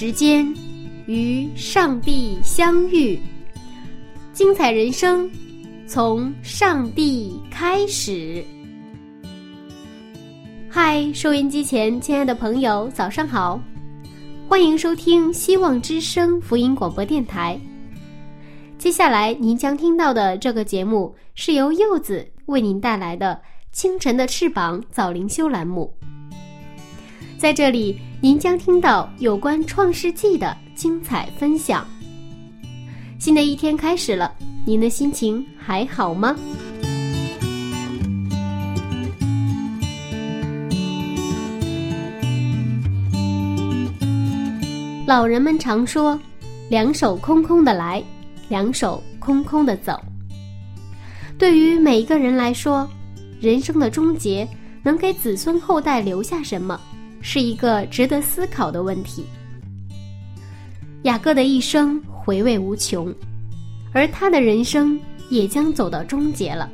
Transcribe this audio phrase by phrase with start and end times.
[0.00, 0.50] 时间
[1.04, 3.20] 与上帝相遇，
[4.32, 5.30] 精彩人生
[5.86, 8.42] 从上帝开始。
[10.70, 13.60] 嗨，收音机前亲爱的朋友，早上好！
[14.48, 17.60] 欢迎收听希望之声福音广播电台。
[18.78, 23.38] 接下来您将听到的这个节目是由柚子为您带来的
[23.76, 25.94] 《清晨的翅膀》早灵修栏目。
[27.36, 31.86] 在这里，您将听到有关创世纪的精彩分享。
[33.18, 34.30] 新的一天开始了，
[34.66, 36.36] 您的心情还好吗？
[45.06, 46.18] 老人们常说
[46.68, 48.04] ：“两手空空的来，
[48.50, 49.98] 两手空空的走。”
[51.38, 52.86] 对于每一个人来说，
[53.40, 54.46] 人生的终结
[54.82, 56.78] 能给子孙后代留下什么，
[57.20, 59.24] 是一个值得思考的问题。
[61.02, 63.14] 雅各的一生回味无穷，
[63.92, 64.98] 而他的人生
[65.30, 66.70] 也将走到终结了。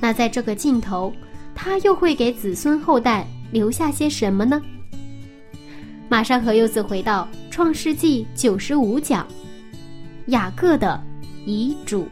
[0.00, 1.12] 那在这个尽头，
[1.54, 4.60] 他又会给子孙后代留下些什么呢？
[6.08, 9.26] 马上和柚子回到《创世纪》九十五讲，
[10.26, 11.02] 雅各的
[11.46, 12.08] 遗嘱。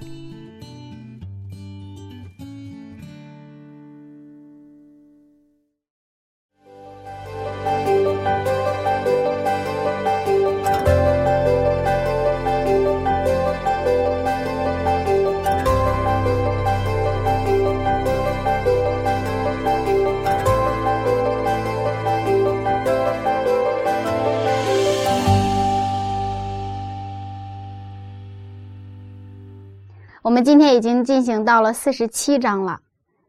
[31.41, 32.79] 经到了四十七章了，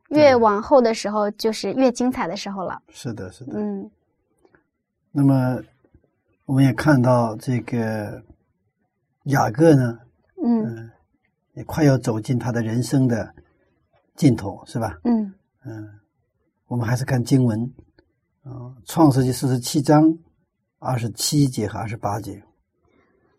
[0.10, 2.82] 越往后的时候就是越精彩的时候了。
[2.90, 3.54] 是的，是的。
[3.56, 3.90] 嗯，
[5.12, 5.62] 那么
[6.46, 8.22] 我们也看到这个
[9.26, 9.98] 雅各呢，
[10.44, 10.90] 嗯
[11.54, 13.34] 也快要走进他的人生的
[14.16, 15.00] 尽头，是吧？
[15.06, 15.34] 嗯
[15.64, 15.90] 嗯，
[16.68, 17.62] 我们还是看经文，
[18.44, 20.18] 啊、创世纪四十七章
[20.80, 22.44] 二十七节和二十八节。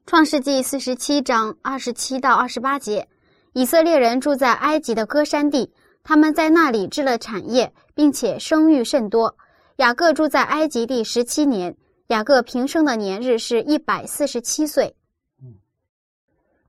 [0.07, 3.07] 创世纪四十七章二十七到二十八节，
[3.55, 5.71] 以色列人住在埃及的歌山地，
[6.03, 9.37] 他们在那里置了产业，并且生育甚多。
[9.77, 11.77] 雅各住在埃及地十七年，
[12.09, 14.95] 雅各平生的年日是一百四十七岁。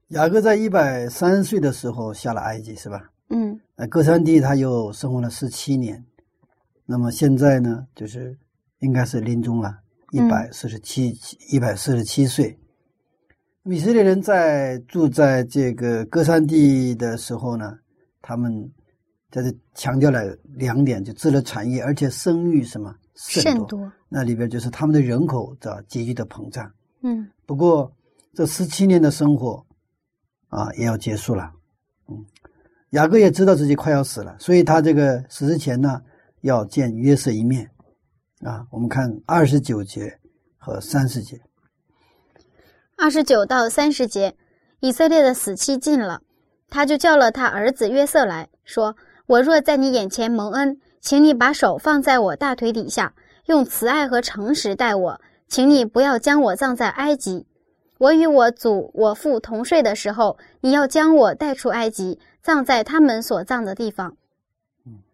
[0.10, 3.10] 雅各在一百三岁的时候下了埃及，是吧？
[3.30, 6.06] 嗯那，歌山地他又生活了十七年，
[6.86, 8.38] 那么现在呢，就是
[8.80, 9.74] 应该是临终了，
[10.12, 11.18] 一嗯百四十七
[11.50, 12.60] 一百四十七岁。
[13.66, 17.78] 以色列人在住在这个歌山地的时候呢，
[18.22, 18.70] 他们
[19.32, 23.66] 在这强调了两点，就自了产业，而且生育什么甚多。
[23.66, 23.92] 多。
[24.10, 26.70] 那里边就是他们的人口在急剧的膨胀。
[27.04, 27.92] 嗯不过
[28.34, 29.66] 这十七年的生活
[30.50, 31.50] 啊，也要结束了。
[32.10, 32.26] 嗯，
[32.90, 36.02] 雅各也知道自己快要死了，所以他这个死之前呢，
[36.42, 37.70] 要见约瑟一面。
[38.42, 40.20] 啊，我们看二十九节
[40.58, 41.40] 和三十节。
[43.04, 44.34] 二十九到三十节，
[44.80, 46.22] 以色列的死期近了，
[46.70, 48.96] 他就叫了他儿子约瑟来说
[49.28, 53.14] ：“我若在你眼前蒙恩，请你把手放在我大腿底下，
[53.48, 57.46] 用慈爱和诚实待我，请你不要将我葬在埃及。
[57.98, 64.16] 我与我祖我父同睡的时候，你要将我带出埃及，葬在他们所葬的地方。”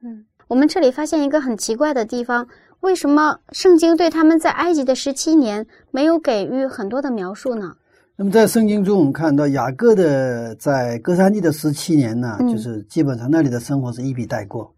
[0.03, 2.47] 嗯，我们这里发现一个很奇怪的地方。
[2.81, 7.75] 为什么圣经对他们在埃及的十七年没有给予很多的描述呢？
[8.21, 14.75] 那么在圣经中，我们看到雅各的在哥山地的十七年呢，嗯就是基本上那里的生活是一笔带过。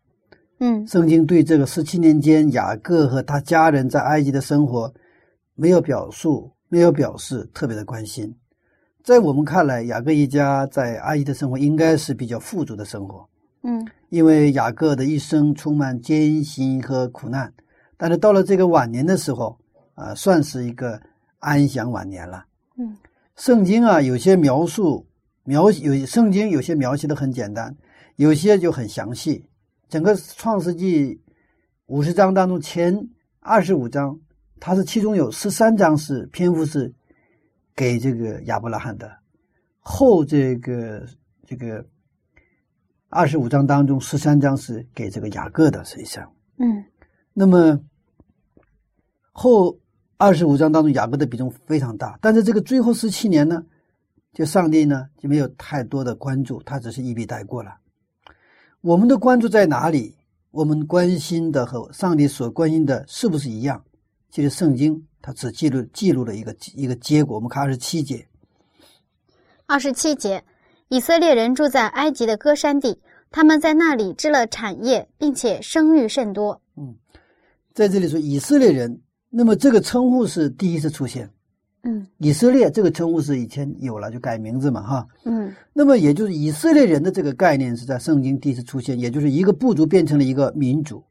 [0.59, 4.93] 嗯圣经对这个十七年间雅各和他家人在埃及的生活
[5.55, 8.31] 没有表述，没有表示特别的关心。
[9.03, 13.27] 在我们看来，雅各一家在埃及的生活应该是比较富足的生活，
[13.63, 17.51] 嗯因为雅各的一生充满艰辛和苦难。
[17.97, 19.57] 但是到了这个晚年的时候，
[19.95, 21.01] 啊、算是一个
[21.39, 22.45] 安享晚年了。
[22.77, 22.95] 嗯
[23.41, 25.07] 圣经啊，有些描述
[25.45, 27.75] 描有圣经有些描写的很简单，
[28.15, 29.43] 有些就很详细。
[29.89, 31.19] 整个创世纪
[31.87, 33.09] 五十章当中，前
[33.39, 34.19] 二十五章，
[34.59, 36.93] 它是其中有十三章是篇幅是
[37.75, 39.11] 给这个亚伯拉罕的，
[39.79, 41.03] 后这个
[41.47, 41.83] 这个
[43.09, 46.85] 二十五章当中，十三章是给这个雅各的，实际上，嗯。
[47.33, 47.79] 那么
[49.31, 49.79] 后
[50.21, 53.65] 二十五章当中，雅各的比重非常大，但是这个最后十七年呢，
[54.33, 57.71] 就上帝呢就没有太多的关注，他只是一笔带过了。
[58.81, 60.15] 我们的关注在哪里？
[60.51, 63.83] 我们关心的和上帝所关心的是不是一样？
[64.29, 67.33] 其实圣经它只记录记录了一个一个结果。
[67.33, 68.23] 我们看二十七节，
[69.65, 70.43] 二十七节，
[70.89, 73.01] 以色列人住在埃及的歌山地，
[73.31, 76.61] 他们在那里织了产业，并且生育甚多。
[76.77, 76.95] 嗯
[77.73, 79.01] 在这里说以色列人，
[79.33, 81.27] 那么这个称呼是第一次出现。
[81.83, 85.07] 嗯以色列这个称呼是以前有了就改名字嘛，哈。
[85.23, 91.03] 嗯那么也就是以色列人的这个概念是在圣经第一次出现，也就是一个部族变成了一个民族，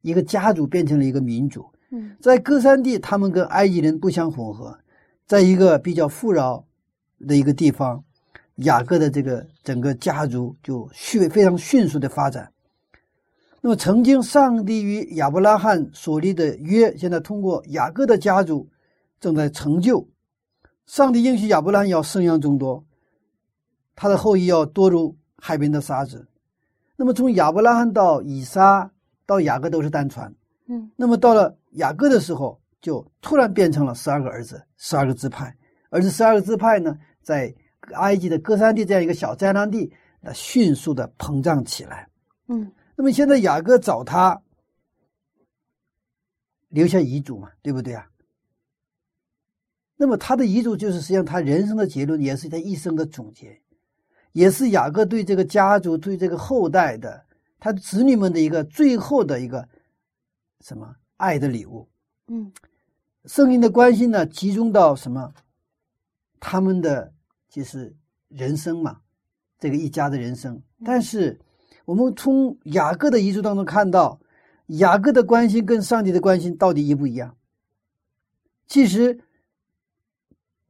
[0.00, 1.64] 一个家族变成了一个民族。
[1.90, 4.76] 嗯在歌山地，他们跟埃及人不相混合，
[5.26, 6.64] 在一个比较富饶
[7.28, 8.02] 的一个地方，
[8.56, 12.50] 雅各的这个整个家族就迅非常迅速的发展。
[13.62, 18.68] 那么，曾经上帝与亚伯拉罕所立的约，现在通过雅各的家族
[19.20, 20.08] 正在成就。
[20.86, 22.82] 上帝应许亚伯拉罕要生养众多，
[23.94, 26.26] 他的后裔要多如海边的沙子。
[26.96, 28.90] 那么，从亚伯拉罕到以撒
[29.26, 30.34] 到雅各都是单传。
[30.66, 35.54] 嗯那么到了雅各的时候，就突然变成了十二个儿子，十二个支派。
[35.90, 37.54] 而这十二个支派呢，在
[37.92, 42.08] 埃及的哥山地这样一个小灾难地，那迅速的膨胀起来。
[42.48, 42.70] 嗯
[43.00, 44.42] 那么现在雅各找他
[46.68, 48.06] 留下遗嘱嘛，对不对啊？
[49.96, 53.58] 那么他的遗嘱就是实际上他人生的结论，也是他一生的总结，
[54.32, 57.24] 也是雅各对这个家族、对这个后代的
[57.58, 59.66] 他子女们的一个最后的一个
[60.60, 61.88] 什么爱的礼物。
[62.26, 62.52] 嗯
[63.24, 65.32] 圣经的关心呢，集中到什么？
[66.38, 67.10] 他们的
[67.48, 67.96] 就是
[68.28, 69.00] 人生嘛，
[69.58, 70.62] 这个一家的人生。
[70.84, 71.40] 但是
[71.84, 74.20] 我们从雅各的遗嘱当中看到，
[74.66, 77.34] 雅各的关心跟上帝的关心到底一不一样？
[78.66, 79.18] 其实，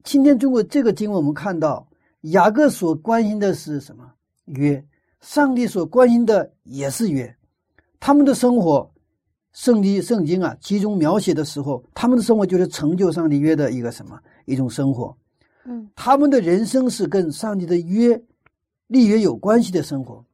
[0.02, 1.86] 今天中国这个经文我们看到，
[2.22, 4.12] 雅各所关心的是什么？
[4.46, 4.84] 约。
[5.20, 7.36] 上帝所关心的也是约。
[7.98, 8.90] 他们的生活。
[9.52, 15.14] 圣经圣经啊，集中描写的时候，他们的生活就是成就上帝约的一个什么一种生活。
[15.64, 18.22] 嗯他们的人生是跟上帝的约
[18.86, 20.24] 立约有关系的生活。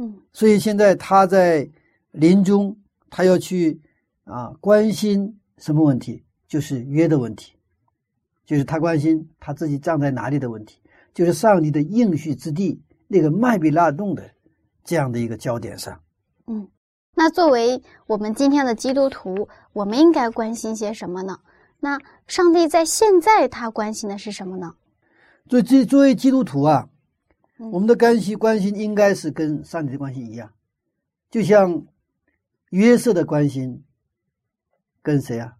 [0.00, 1.68] 嗯所以现在他在
[2.12, 2.74] 临终，
[3.10, 3.80] 他要去
[4.24, 6.24] 啊关心什么问题？
[6.48, 7.52] 就是约的问题，
[8.46, 10.80] 就是他关心他自己葬在哪里的问题，
[11.12, 14.28] 就是上帝的应许之地那个麦比拉洞的
[14.82, 16.00] 这样的一个焦点上。
[16.46, 16.66] 嗯。
[17.12, 21.38] 那作为我们今天的基督徒，我们应该关心些什么呢？
[21.78, 24.74] 那上帝在现在他关心的是什么呢？
[25.50, 26.99] 所以，这作为基督徒啊，嗯
[27.70, 30.50] 我们的关系关心应该是跟上帝的关系一样，
[31.30, 31.86] 就像
[32.70, 33.82] 约瑟的关心
[35.02, 35.56] 跟谁啊？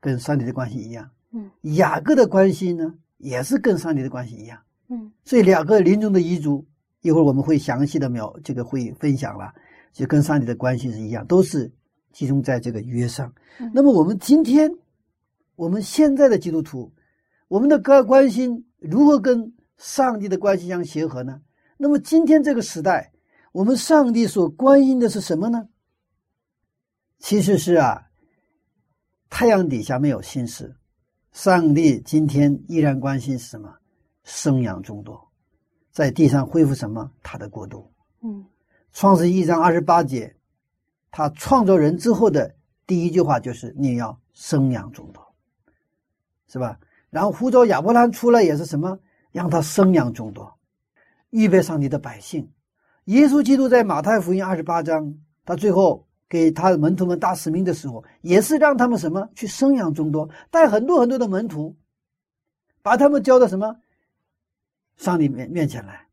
[0.00, 1.10] 跟上帝的关系一样。
[1.32, 4.60] 嗯，雅各的关系呢，也是跟上帝的关系一样。
[4.88, 6.64] 嗯所以，两个临终的遗嘱，
[7.00, 9.52] 一会儿我们会详细的描这个会分享了，
[9.92, 11.72] 就跟上帝的关系是一样，都是
[12.12, 13.32] 集中在这个约上。
[13.58, 14.70] 嗯那么，我们今天，
[15.56, 16.92] 我们现在的基督徒，
[17.48, 21.40] 我们的关关心如何跟上帝的关系相结合呢？
[21.76, 23.12] 那么，今天这个时代，
[23.52, 25.68] 我们上帝所关心的是什么呢？
[27.18, 28.10] 其实是啊，
[29.28, 30.76] 太阳底下没有心事，
[31.32, 33.74] 上帝今天依然关心什么？
[34.22, 35.28] 生养众多，
[35.90, 37.10] 在地上恢复什么？
[37.22, 37.92] 他的国度。
[38.22, 38.44] 嗯
[38.92, 40.36] 创世一章二十八节，
[41.10, 42.54] 他创造人之后的
[42.86, 45.34] 第一句话就是：“你要生养众多，
[46.46, 46.78] 是吧？”
[47.10, 48.96] 然后呼召亚伯兰出来也是什么？
[49.34, 50.56] 让他生养众多，
[51.30, 52.48] 预备上帝的百姓。
[53.06, 55.12] 耶稣基督在马太福音二十八章，
[55.44, 59.28] 他最后给他的门徒们大使命的时候，也是让他们什么？
[59.34, 61.76] 去生养众多，带很多很多的门徒，
[62.80, 63.76] 把他们交到什么？
[64.98, 66.06] 上帝面面前来，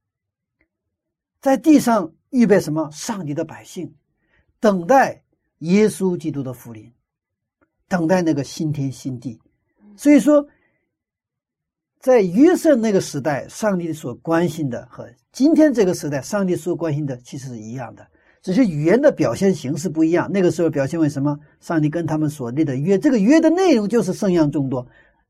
[1.40, 2.90] 在地上预备什么？
[2.92, 3.94] 上帝的百姓，
[4.60, 5.24] 等待
[5.60, 6.92] 耶稣基督的福临，
[7.88, 9.40] 等待那个新天新地。
[9.96, 10.48] 所以说，
[12.02, 18.06] 在约瑟那个时代，上帝所关心的和今天这个时代，上帝所关心的其实是一样的，
[18.42, 20.28] 只是语言的表现形式不一样。
[20.32, 21.38] 那个时候表现为什么？
[21.60, 24.86] 上帝跟他们所立的约，这个约的内容就是圣样众多，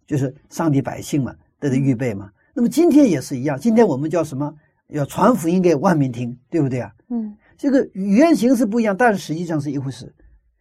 [0.07, 2.31] 就是上帝百姓嘛，这个预备嘛。
[2.53, 4.53] 那么今天也是一样，今天我们叫什么？
[4.87, 6.91] 要传福音给万民听，对不对啊？
[7.09, 10.13] 嗯这个语言形式不一样，但是实际上是一回事。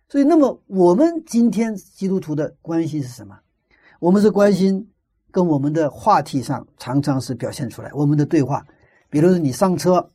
[0.09, 3.39] 所以，那么我们今天基督徒的关心是什么？
[4.01, 4.89] 我们是关心
[5.33, 8.67] 跟我们的话题上常常是表现出来我们的对话，
[9.09, 10.11] 比如说你上车，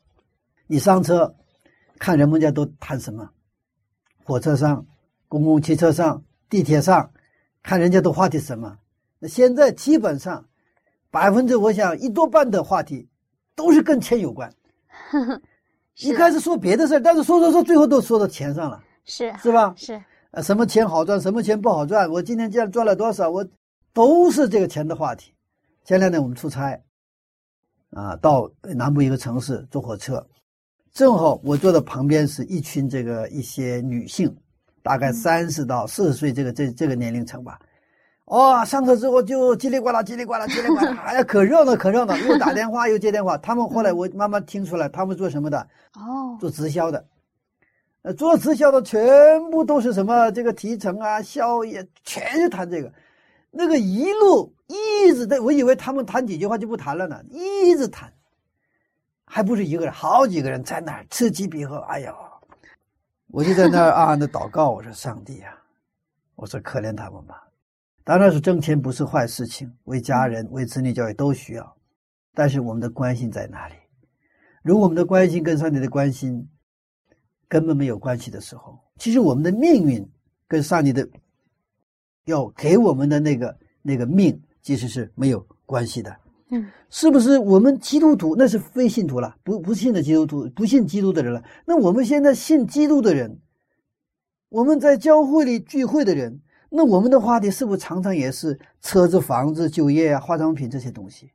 [0.67, 1.33] 你上车
[1.97, 3.29] 看人们家都谈什么，
[4.23, 4.85] 火车上、
[5.27, 7.09] 公共汽车上、地铁上，
[7.63, 8.77] 看人家的话题什么。
[9.19, 10.45] 那现在基本上
[11.09, 13.07] 百分之我想一多半的话题
[13.55, 14.51] 都是跟钱有关。
[15.99, 19.73] 一开始说别的事儿，但是说说说，最后都说到钱上了，是是吧？
[19.77, 23.47] 是，呃，什么钱好赚，什么钱不好赚，我今天这样赚了多少，我
[23.95, 25.33] 都是这个钱的话题。
[25.85, 26.77] 前两天我们出差，
[27.91, 30.27] 啊，到南部一个城市坐火车，
[30.91, 34.35] 正好我坐的旁边是一群这个一些女性，
[34.83, 37.57] 大概三十到四十岁这个这这个年龄层吧。
[38.25, 43.37] 哦，上车之后就叽里呱啦，叽里呱啦，叽里呱啦， 哎呀，可热闹，可热闹，又打电话 又接电话。
[43.37, 45.59] 他们后来我慢慢听出来，他们做什么的？
[45.93, 47.05] 哦，做直销的，
[48.01, 48.99] 呃，做直销的全
[49.51, 52.91] 部都是什么这个提成啊、效益，全是谈这个。
[53.57, 58.11] 那个一路一直在，我以为他们谈几句话就不谈了呢，一直谈，
[59.23, 61.73] 还不是一个人，好几个人在那儿此起彼伏。
[61.75, 62.13] 哎呀，
[63.27, 65.57] 我就在那儿暗暗的祷告，我说上帝啊、
[66.35, 67.47] 我说可怜他们吧。
[68.03, 71.77] 当然是挣钱不是坏事情，为家人、为子女教育都需要，
[72.33, 73.75] 但是我们的关心在哪里？
[74.63, 76.45] 如果我们的关心跟上帝的关心
[77.47, 80.05] 根本没有关系的时候，其实我们的命运
[80.47, 81.07] 跟上帝的
[82.25, 86.15] 要给我们的那个那个命其实是没有关系的。
[86.49, 91.43] 嗯，是不是我们基督徒那是非信徒了，不不信的基督徒，不信基督的人了？
[91.65, 93.39] 那我们现在信基督的人，
[94.49, 101.31] 我们在教会里聚会的人，那我们的话题是不是常常也是车子、房子、就业啊、化妆品这些东西？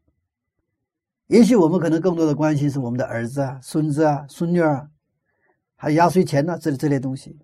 [1.26, 4.88] 也许我们可能更多的关心是我们的儿子啊、孙子啊、孙女啊，
[5.74, 7.36] 还有压岁钱呐、这这类东西，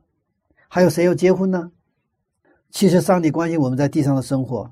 [0.68, 1.72] 还有谁要结婚呢？
[2.70, 4.70] 其实上帝关心我们在地上的生活，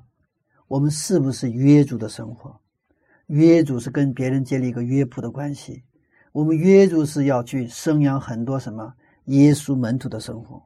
[0.67, 2.59] 我们是不是约主的生活？
[3.27, 5.83] 约主是跟别人建立一个约谱的关系，
[6.31, 8.93] 我们约主是要去生养很多什么
[9.25, 10.61] 耶稣门徒的生活，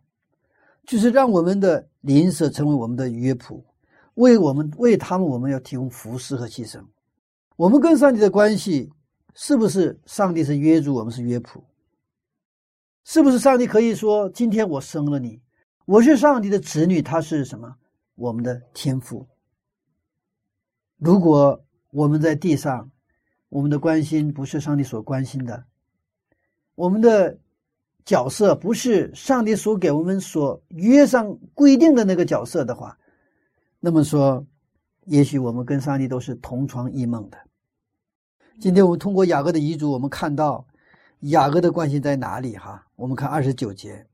[0.86, 3.63] 就是让我们的邻舍成为我们的约谱，
[4.15, 6.83] 为我们为他们我们要提供服侍和牺牲。
[7.55, 8.91] 我们跟上帝的关系
[9.36, 11.63] 是不是上帝是约主，我们是约谱？
[13.05, 15.41] 是不是上帝可以说今天我生了你，
[15.89, 17.75] 我是上帝的子女，他是什么？
[18.13, 19.25] 我们的天父。
[21.00, 22.91] 如果我们在地上，
[23.50, 25.65] 我们的关心不是上帝所关心的，
[26.75, 27.39] 我们的
[28.05, 32.96] 角色不是上帝所给我们所约上规定的那个角色的话，
[33.79, 34.46] 那么说，
[35.05, 37.38] 也许我们跟上帝都是同床异梦的。
[38.60, 40.67] 今天我们通过雅各的遗嘱，我们看到
[41.22, 42.55] 雅各的关心在哪里？
[42.55, 44.05] 哈，我们看二十九节，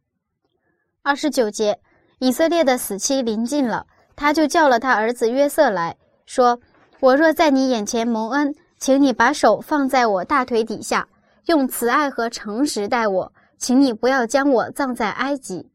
[1.06, 1.80] 二十九节，
[2.18, 3.86] 以色列的死期临近了，
[4.16, 5.96] 他就叫了他儿子约瑟来
[6.26, 6.60] 说
[7.00, 11.08] ：“我若在你眼前蒙恩，请你把手放在我大腿底下，
[11.46, 15.70] 用慈爱和诚实待我，请你不要将我葬在埃及。”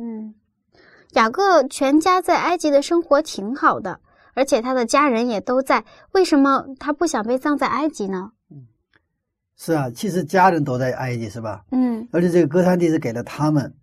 [0.00, 0.34] 嗯，
[1.10, 4.00] 雅各全家在埃及的生活挺好的，
[4.32, 8.30] 而且他的家人也都在，为什么他不想被葬在埃及呢？
[9.58, 11.66] 是啊，其实家人都在埃及，是吧？
[11.70, 13.74] 嗯，而且这个歌山地是给了他们，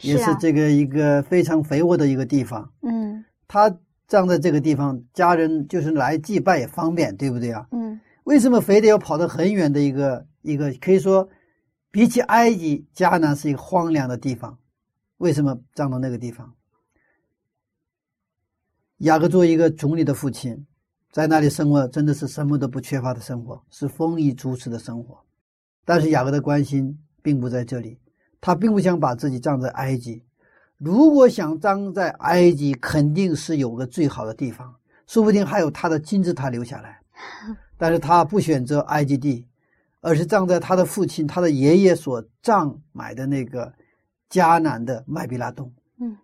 [0.00, 2.72] 也是这个一个非常肥沃的一个地方。
[2.82, 3.74] 嗯他
[4.06, 7.66] 葬在这个地方，家人就是来祭拜也方便，对不对啊？
[7.72, 10.70] 嗯为什么非得要跑到很远的一个一个？
[10.74, 11.28] 可以说，
[11.90, 14.58] 比起埃及，迦南是一个荒凉的地方。
[15.16, 16.54] 为什么葬到那个地方？
[18.98, 20.66] 雅各作为一个总理的父亲，
[21.10, 25.18] 在那里生活真的是什么都不缺乏的生活，是丰衣足食的生活。
[25.84, 27.98] 但是雅各的关心并不在这里，
[28.40, 30.22] 他并不想把自己葬在埃及。
[30.76, 34.74] 如果想葬在埃及，肯定是有个最好的地方，
[35.06, 37.00] 说不定还有他的金字塔留下来。
[37.76, 39.46] 但是他不选择埃及地，
[40.00, 43.72] 而是葬在他的父亲、他的爷爷所葬买的那个
[44.30, 45.72] 迦南的麦比拉洞。
[46.00, 46.16] 嗯，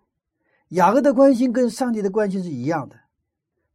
[0.69, 2.97] 雅各的关心跟上帝的关心是一样的，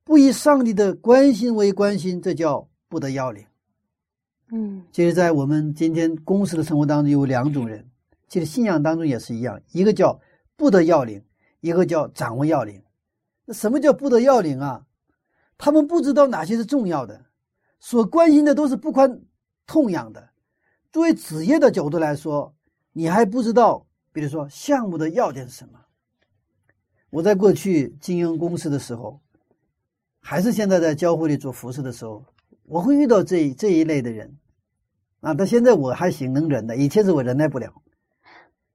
[0.06, 3.46] 不以上帝的关心为关心，这叫不得要领。
[4.52, 7.86] 嗯其实，在我们今天公司的生活当中，有两种人，
[8.30, 10.22] 其实信仰当中也是一样，一个叫
[10.56, 11.22] 不得要领，
[11.60, 12.82] 一个叫掌握要领。
[13.46, 14.86] 那什么叫不得要领啊？
[15.58, 17.26] 他们不知道哪些是重要的，
[17.80, 19.20] 所关心的都是不宽
[19.66, 20.30] 痛痒的。
[20.92, 22.56] 作为职业的角度来说，
[22.94, 25.80] 你还不知道，比如说项目的要点是什么。
[27.10, 29.20] 我在过去经营公司的时候，
[30.20, 32.24] 还是现在在教会里做服饰的时候，
[32.64, 34.38] 我会遇到这这一类的人，
[35.22, 36.78] 啊，到现在我还行，能忍的。
[36.78, 37.74] 以前是我忍耐不了。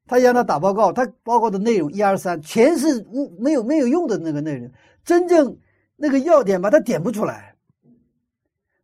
[0.06, 4.70] 他让他打报告，他报告的内容一二三，全是无没有没有用的那个内容，
[5.04, 5.56] 真正
[5.96, 7.54] 那个要点吧，他点不出来。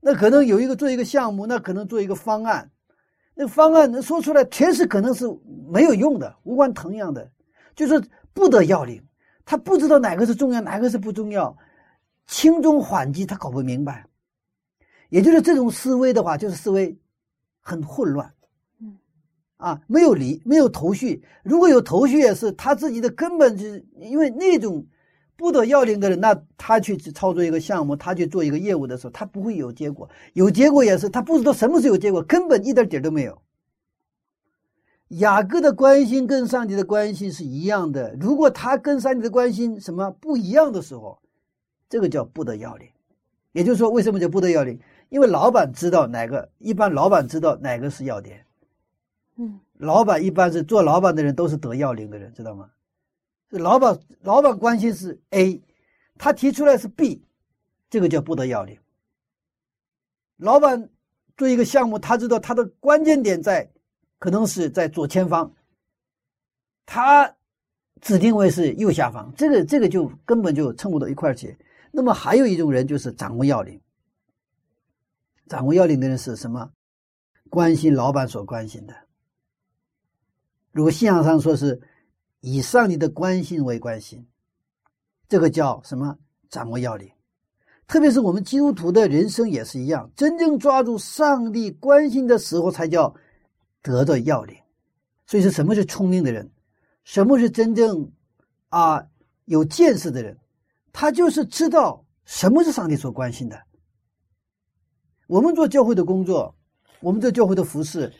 [0.00, 2.70] 那可能有一个做一个项目，那可能做一个方案，
[3.34, 5.26] 那方案能说出来，全是可能是
[5.68, 7.30] 没有用的，无关疼痒的，
[7.74, 9.02] 就是不得要领。
[9.44, 11.54] 他不知道哪个是重要，哪个是不重要，
[12.26, 14.06] 轻重缓急他搞不明白。
[15.10, 16.96] 也就是这种思维的话，就是思维
[17.60, 18.32] 很混乱，
[19.60, 21.22] 啊，没有理，没有头绪。
[21.42, 24.84] 如果有头绪，也是他自己的根本，就是因为那种
[25.36, 30.08] 不得要领的人，那他去操作一个项目，他去做一个业务的时候，他不会有结果。
[30.32, 33.40] 有结果也是他不知道什么时候有结果，根本一点底都没有。
[35.18, 38.16] 雅各的关心跟上帝的关心是一样的。
[38.20, 41.18] 如果他跟上帝的关心什么不一样的时候，
[41.88, 42.88] 这个叫不得要领。
[43.52, 44.78] 也就是说，为什么叫不得要领？
[45.08, 48.46] 因为老板知道哪个，一般老板知道哪个是要点。
[49.42, 52.70] 嗯，老板一般是做老板的人都是得要领的人，知道吗？
[53.48, 55.62] 老板老板关心是 A，
[56.18, 57.24] 他提出来是 B，
[57.88, 58.78] 这个叫不得要领。
[60.36, 60.90] 老板
[61.38, 63.70] 做一个项目，他知道他的关键点在，
[64.18, 65.50] 可能是在左前方，
[66.84, 67.34] 他
[68.02, 71.56] 指定为是右下方，这个这个就根本就蹭不到一块去。
[71.90, 73.80] 那么还有一种人就是掌握要领。
[75.48, 76.70] 掌握要领的人是什么？
[77.48, 78.94] 关心老板所关心的。
[80.72, 81.80] 如果信仰上说是
[82.40, 84.26] 以上帝的关心为关心，
[85.28, 86.16] 这个叫什么？
[86.48, 87.10] 掌握要领。
[87.86, 93.14] 特别是我们基督徒的人生也是一样，真正抓住上帝关心的时候，才叫
[93.82, 94.56] 得到要领。
[95.26, 96.50] 所以说，什么是聪明的人？
[97.04, 98.10] 什么是真正
[98.68, 99.04] 啊
[99.44, 100.36] 有见识的人？
[100.92, 103.60] 他就是知道什么是上帝所关心的。
[105.26, 106.54] 我们做教会的工作，
[107.00, 108.12] 我们做教会的服饰，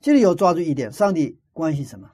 [0.00, 2.06] 这里要抓住一点：上帝关心什么？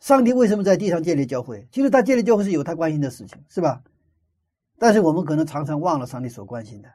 [0.00, 1.66] 上帝为什么在地上建立教会？
[1.72, 3.82] 其实他建立教会是有他关心的事情，是吧？
[4.78, 6.88] 但是我们可能常常忘了上帝所关心的。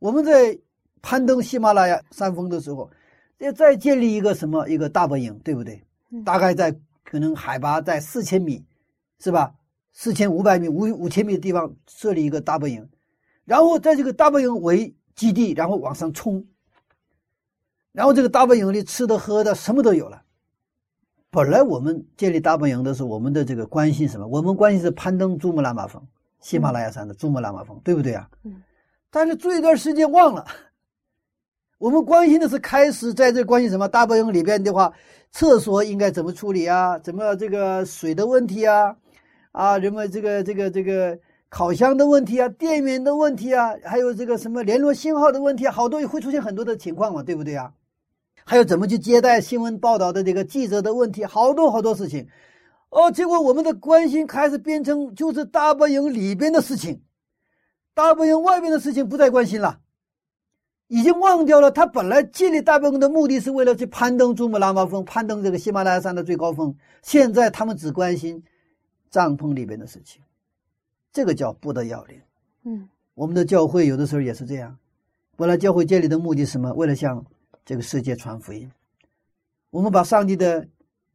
[0.00, 0.58] 我们在
[1.00, 2.90] 攀登喜马拉雅山峰的时候，
[3.38, 5.80] 要再建立一个什么一个大本营，对不对？
[6.24, 8.64] 大概在可能海拔在四千米，
[9.20, 9.54] 是吧？
[9.92, 12.88] 四千五百米、五五千米的地方设立一个大本营，
[13.44, 14.92] 然后在这个大本营为。
[15.16, 16.44] 基地，然后往上冲，
[17.96, 20.22] 然后这个大本营里吃的喝的什么都有了。
[21.30, 24.26] 本来我们建立大本营的时候，我们的这个关心什么？
[24.26, 26.06] 我们关心是攀登珠穆朗玛峰，
[26.40, 28.28] 喜马拉雅山的珠穆朗玛峰，对不对啊？
[28.44, 28.62] 嗯。
[29.10, 30.44] 但是住一段时间忘了，
[31.78, 33.88] 我们关心的是开始在这关心什么？
[33.88, 34.92] 大本营里边的话，
[35.30, 36.98] 厕所应该怎么处理啊？
[36.98, 38.94] 怎么这个水的问题啊？
[39.52, 41.18] 啊，人们这个这个这个。
[41.48, 47.72] 烤箱的问题啊，电源的问题啊，还有这个什么联络信号的问题，好多会出现很多的情况嘛，对不对啊？
[48.48, 52.28] 还有怎么去接待新闻报道的这个记者的问题，好多好多事情。
[52.90, 57.02] 哦，结果我们的关心开始变成就是大本营里边的事情，
[57.92, 59.80] 大本营外边的事情不再关心了，
[60.86, 61.72] 已经忘掉了。
[61.72, 66.72] 他本来建立大本营的目的是为了去攀登珠穆朗玛峰，攀登这个喜马拉雅山的最高峰。
[67.02, 68.40] 现在他们只关心
[69.10, 70.22] 帐篷里边的事情。
[71.12, 72.20] 这个叫不得要领。
[72.62, 74.78] 嗯，我们的教会有的时候也是这样。
[75.34, 76.72] 本来教会建立的目的是什么？
[76.74, 77.26] 为了向
[77.66, 78.70] 这个世界传福音。
[79.70, 80.66] 我们把上帝的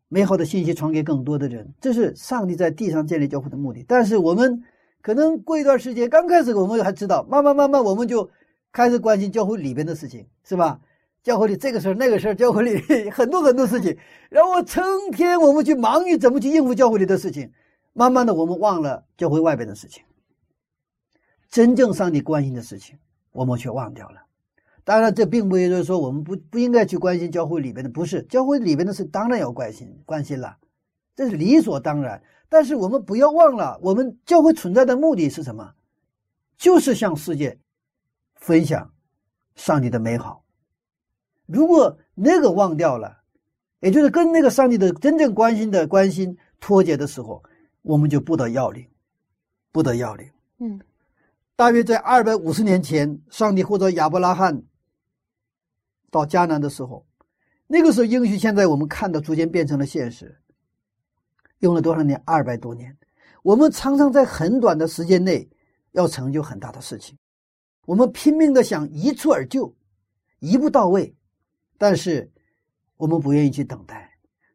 [0.09, 3.83] 美好的信息传给更多的人，这是上帝在地上建立教会的目的。
[3.87, 4.61] 但是我们
[5.01, 8.29] 可能过一段时间，刚开始我们还知道，慢慢慢慢我们就
[8.71, 10.79] 开始关心教会里边的事情，是吧？
[11.23, 13.97] 教会里这个事儿那个事儿，教会里 很多很多事情，
[14.29, 17.49] 然后成天我们去忙于怎么去应付教会里的事情。
[17.93, 20.03] 慢慢的，我们忘了教会外边的事情，
[21.49, 22.97] 真正上帝关心的事情，
[23.31, 24.21] 我们却忘掉了。
[24.83, 30.57] 当然，这并不意味着说我们不不应该去关心教会里边的，不是教会里边的事，当然要关心关心了，
[31.15, 32.21] 这是理所当然。
[32.49, 35.73] 但是我们不要忘了，我们教会存在的目的是什么？
[36.57, 37.59] 就是向世界
[38.35, 38.91] 分享
[39.55, 40.43] 上帝的美好。
[41.45, 43.17] 如果那个忘掉了，
[43.79, 47.43] 也就是跟那个上帝的真正关心的关心脱节的时候。
[47.83, 48.85] 我们就不得要领，
[49.71, 50.29] 不得要领。
[50.59, 50.79] 嗯，
[51.55, 54.61] 大约在二百五十年前，上帝或者亚伯拉罕
[56.12, 57.04] 到迦南的时候，
[57.65, 60.38] 那个时候应许现在我们看到逐渐变成了现实。
[61.60, 62.21] 用了多少年？
[62.26, 62.95] 二百多年。
[63.41, 65.50] 我们常常在很短的时间内
[65.93, 67.17] 要成就很大的事情，
[67.86, 69.74] 我们拼命的想一蹴而就，
[70.39, 71.15] 一步到位，
[71.78, 72.30] 但是
[72.97, 74.12] 我们不愿意去等待。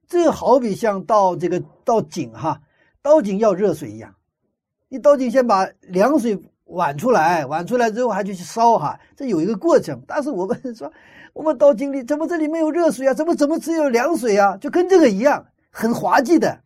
[0.07, 2.63] 这好比像到这个到井哈。
[3.03, 4.13] 倒井要热水一样，
[4.89, 10.03] 你倒井先把凉水挽出来，挽出来之后还去烧哈，这有一个过程。
[10.09, 10.93] 但是我们说，
[11.37, 13.13] 我们到井里，怎么这里没有热水啊？
[13.13, 14.57] 怎么怎么只有凉水啊？
[14.57, 16.63] 就跟这个一样，很滑稽的。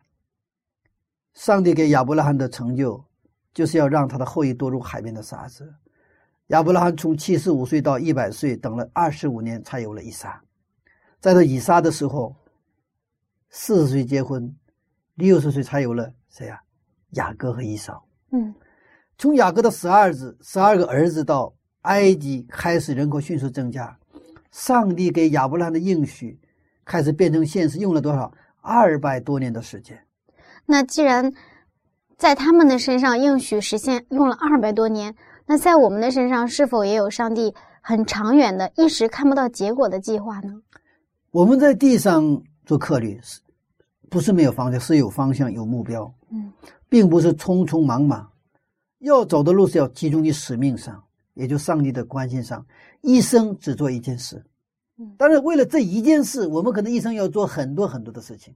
[1.35, 3.05] 上帝给亚伯拉罕的成就，
[3.53, 5.75] 就是要让他的后裔多如海边的沙子。
[6.47, 10.41] 亚伯拉罕从七十五岁到一百岁，等了二十五年才有了以撒。
[11.19, 12.37] 在他以撒的时候，
[13.49, 14.55] 四十岁结婚，
[15.17, 16.61] 六十岁才有了谁呀？
[17.11, 18.07] 雅各和以扫。
[18.31, 18.55] 嗯，
[19.19, 23.99] 从雅各的十二子、十二个儿子到埃及开始人口迅速增加，
[24.51, 26.39] 上帝给亚伯拉罕的应许
[26.85, 28.33] 开始变成现实，用了多少？
[28.61, 29.99] 二百多年的时间。
[30.67, 31.33] 那既然
[32.17, 35.15] 在他们的身上应许实现用了二百多年，
[35.47, 40.61] 那在我们的身上是否也有上帝很长远的、一时看不到结果的计划呢？
[41.31, 43.41] 我们在地上做客旅，是
[44.11, 44.79] 不是没有方向？
[44.81, 46.53] 是有方向、有目标，嗯，
[46.89, 48.31] 并不是匆匆忙忙。
[48.99, 51.03] 要走的路是要集中于使命上，
[51.35, 52.67] 也就上帝的关心上。
[53.01, 54.45] 一生只做一件事，
[54.99, 58.55] 嗯当然为了这一件事，我们可能一生要做很多很多的事情，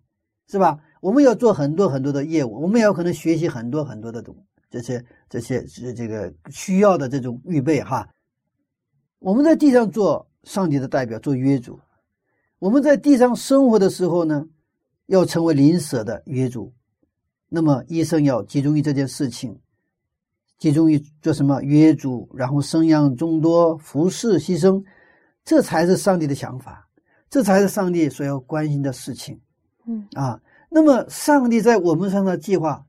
[0.49, 0.79] 是吧？
[1.01, 4.37] 我们要做很多很多的业务，我们也有可能学习很多很多的东
[4.71, 8.09] 这些这些这这个需要的这种预备哈。
[9.19, 11.79] 我们在地上做上帝的代表，做约主。
[12.59, 14.47] 我们在地上生活的时候呢，
[15.07, 16.73] 要成为邻舍的约主。
[17.49, 19.59] 那么一生要集中于这件事情，
[20.59, 24.83] 集中于做什么约主，然后生养众多，服侍牺牲，
[25.45, 26.89] 这才是上帝的想法，
[27.29, 29.41] 这才是上帝所要关心的事情。
[29.87, 30.41] 嗯啊，
[30.71, 32.85] 那么上帝在我们身上的计划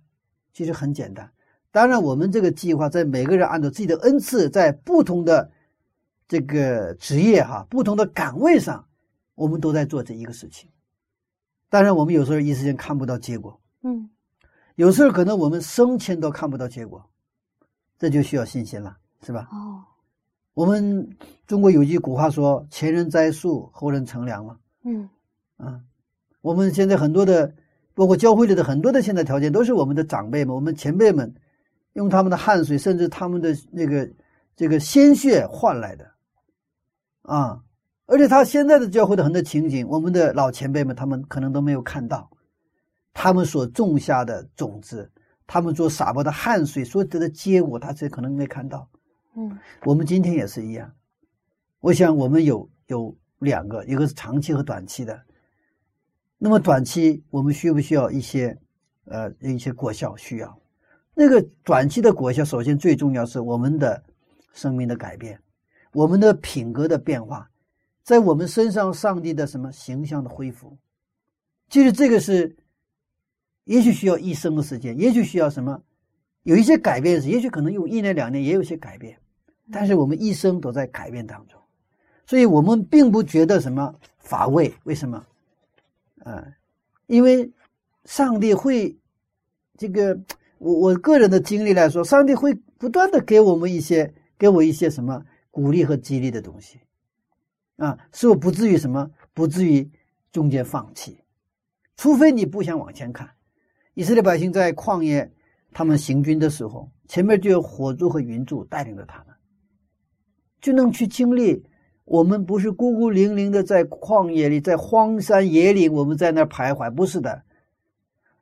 [0.53, 1.29] 其实很简单。
[1.71, 5.51] 当然，我们这个计划在每个人按照自己的恩赐，在不同的
[6.25, 8.87] 这个职业哈、不同的岗位上，
[9.33, 10.69] 我们都在做这一个事情。
[11.67, 14.09] 当然，我们有时候一时间看不到结果，嗯
[14.75, 17.05] 有时候可能我们生前都看不到结果，
[18.05, 19.49] 这就需要信心了，是吧？
[19.51, 19.81] 哦
[20.53, 21.09] 我们
[21.47, 24.57] 中国有句古话说：“前人栽树，后人乘凉”嘛。
[24.83, 25.09] 嗯
[25.57, 25.81] 啊，
[26.41, 27.51] 我们现在很多的，
[27.95, 31.33] 包括教会里的很多的现在条件，都是我们的长辈们、我们前辈们
[31.93, 34.09] 用他们的汗水，甚至他们的那个
[34.55, 36.09] 这个鲜血换来的
[37.23, 37.61] 啊。
[38.05, 42.29] 而且他现在的教会的很多情景，我们的老前辈们他们可能都没有看到，
[43.13, 45.11] 他们所种下的种子，
[45.47, 48.89] 他们做撒播的汗水所得的结果，他这可能没看到。
[49.37, 50.91] 嗯我们今天也是一样。
[51.79, 55.21] 我想我们有有两个，一个是长期和短期的。
[56.37, 58.57] 那么短期我们需不需要一些
[59.05, 60.15] 呃一些果效？
[60.15, 60.61] 需要。
[61.13, 64.03] 那个短期的果效，首先最重要是我们的
[64.53, 65.39] 生命的改变，
[65.93, 67.49] 我们的品格的变化，
[68.03, 70.77] 在我们身上上帝的什么形象的恢复。
[71.69, 72.55] 其实这个是，
[73.65, 75.83] 也许需要一生的时间，也许需要什么，
[76.43, 79.17] 有一些改变是，也许可能用一年两年也有一些改变。
[79.71, 81.59] 但是我们一生都在改变当中，
[82.27, 84.71] 所以我们并不觉得什么乏味。
[84.83, 85.25] 为什么？
[86.23, 86.45] 啊，
[87.07, 87.51] 因为
[88.05, 88.95] 上帝会
[89.75, 90.15] 这个，
[90.59, 96.79] 我我个人的经历来说，上帝会不断的给我们一些，给我一些什么鼓励和激励的东西，
[97.77, 99.89] 啊，使我不至于什么，不至于
[100.31, 101.17] 中间放弃，
[101.97, 103.27] 除非你不想往前看。
[103.95, 105.29] 以色列百姓在旷野
[105.73, 109.27] 他们行军的时候，前面就有火柱和云柱带领着他们。
[110.61, 111.65] 就能去经历。
[112.05, 117.41] 我们不是孤孤零零的在旷野里，在荒山野岭，我们在那儿徘徊，不是的，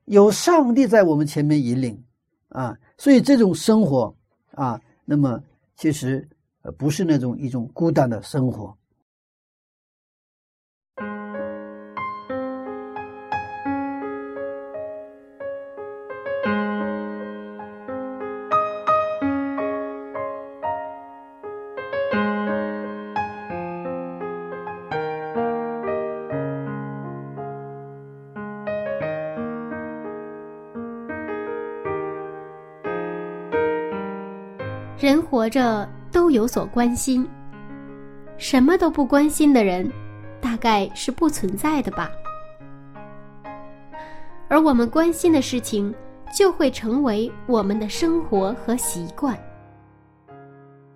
[0.03, 2.03] 有上帝在我们前面引领
[2.49, 2.77] 啊。
[2.97, 4.13] 所以这种生活
[4.51, 5.41] 啊，那么
[5.77, 6.27] 其实
[6.77, 8.77] 不是那种一种孤单的生活。
[35.43, 37.27] 活着都有所关心，
[38.37, 39.91] 什么都不关心的人，
[40.39, 42.09] 大概是不存在的吧。
[44.47, 45.93] 而我们关心的事情，
[46.33, 49.37] 就会成为我们的生活和习惯。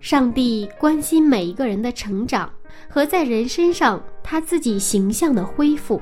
[0.00, 2.50] 上帝关心每一个人的成长
[2.88, 6.00] 和在人身上他自己形象的恢复。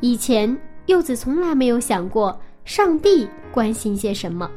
[0.00, 4.50] 以前柚子从来没有想过上帝关心些什么。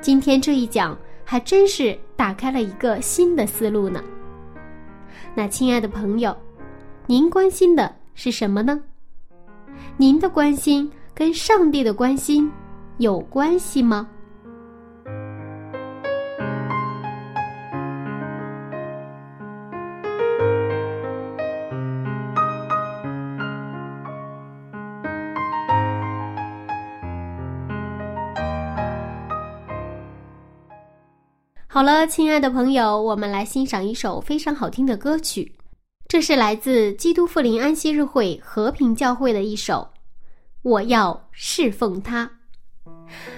[0.00, 4.02] 今天这一讲还真是打开了一个新的思路呢。
[5.34, 6.34] 那亲爱的朋友，
[7.06, 8.80] 您关心的是什么呢？
[9.98, 12.50] 您的关心跟上帝的关心
[12.96, 14.08] 有关系吗？
[31.80, 35.50] 好了，亲爱的朋友，我们来欣赏一首非常好听的歌曲，
[36.06, 39.88] 这是来自基督复临安息日会和平教会的一首
[40.60, 42.30] 《我要侍奉他》。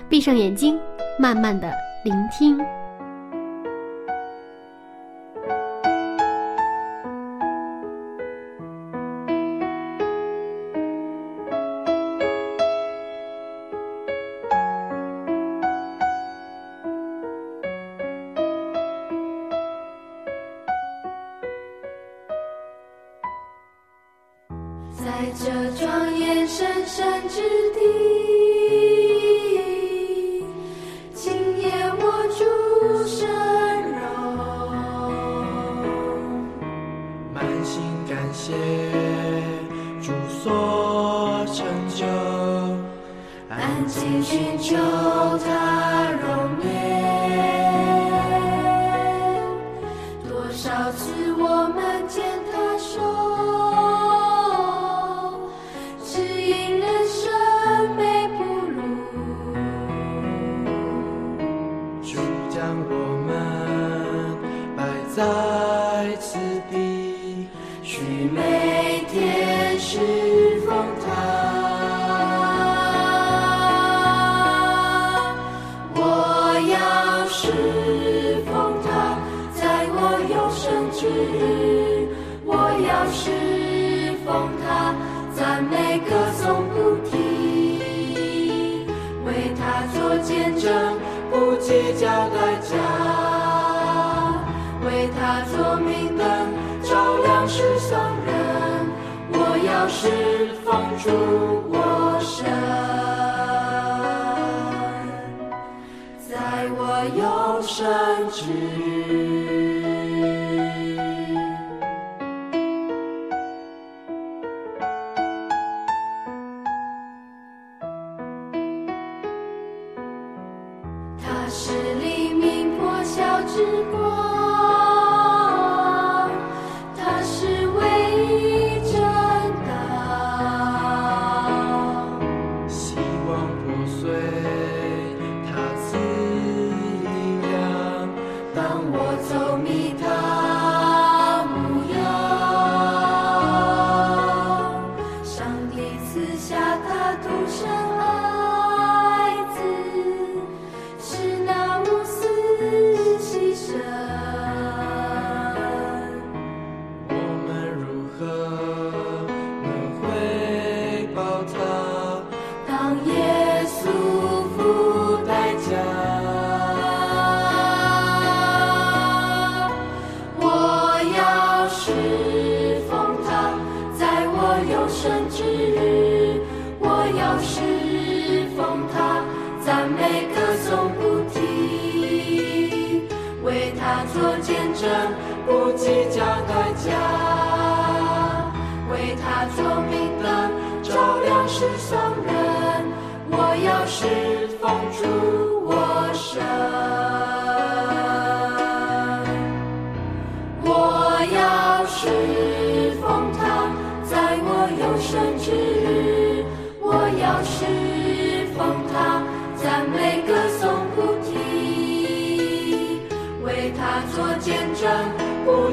[0.09, 0.77] 闭上眼睛，
[1.21, 1.73] 慢慢的
[2.05, 2.59] 聆听。
[106.63, 109.72] 在我有生之日。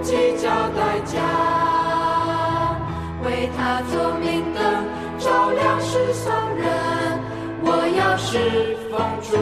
[0.02, 1.20] 计较代价
[3.24, 4.64] 为他做明灯
[5.18, 6.66] 照亮世上人
[7.62, 9.38] 我要是放逐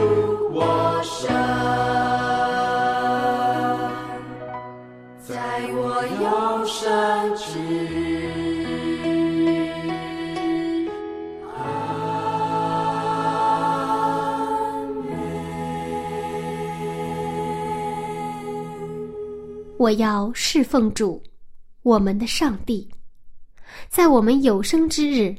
[0.52, 1.28] 我生
[5.20, 5.36] 在
[5.72, 7.57] 我有生之
[19.78, 21.22] 我要侍奉主，
[21.82, 22.90] 我们的上帝，
[23.88, 25.32] 在我们有生之日，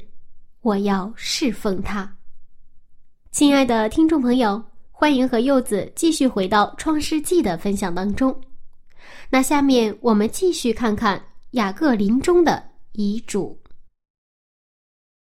[0.62, 2.16] 我要侍奉他。
[3.30, 8.34] 亲爱的听众朋友，欢迎和柚子继续回到《创世纪》的分享当中。
[9.28, 13.60] 那下面我们继续看看雅各临终的遗嘱。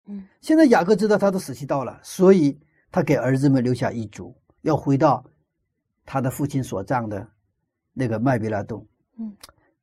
[0.08, 2.58] 嗯，现在雅各知道他的死期到了，所以
[2.90, 5.22] 他给儿子们留下遗嘱，要回到
[6.06, 7.28] 他的父亲所葬的
[7.92, 8.88] 那个麦比拉洞。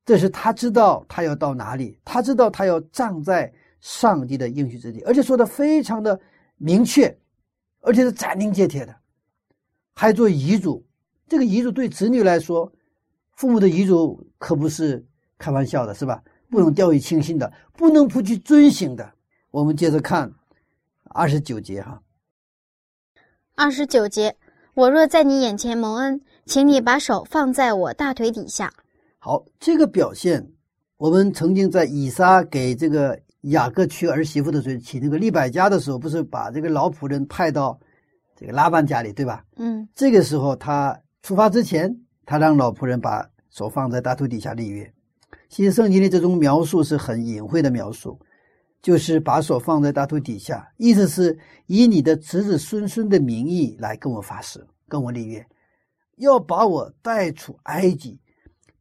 [0.05, 6.19] 这是他知道他要到哪里，他知道他要葬在上帝的应许之地，而且说的非常的
[6.57, 7.17] 明确，
[7.81, 8.97] 而且是斩钉截铁的，
[9.95, 10.85] 还做遗嘱，
[11.29, 12.73] 这个遗嘱对子女来说，
[13.37, 15.07] 父母的遗嘱可不是
[15.39, 16.23] 开玩笑的，是吧？
[16.51, 19.13] 不能掉以轻心的，不能不去遵行的。
[19.53, 20.33] 我们接着看
[21.05, 22.03] 二十九节哈。
[23.55, 24.37] 二十九节，
[24.75, 28.73] 我若在你眼前蒙恩，请你把手放在我大腿底下。
[29.23, 30.51] 好，这个表现，
[30.97, 37.79] 我们曾经在以撒给这个雅各娶儿媳妇的时候，娶那个利百加的时候，不是把这个老仆人派到
[38.35, 39.45] 这个拉班家里，对吧？
[39.57, 44.91] 嗯这个时候他出发之前，他让老仆人把手放在大腿底下立约。
[45.51, 48.19] 其实圣经的这种描述是很隐晦的描述，
[48.81, 55.47] 就是把手放在大腿底下，意思是以你的子子孙孙的名义来跟我发誓，跟我立约，
[56.17, 58.19] 要把我带出埃及。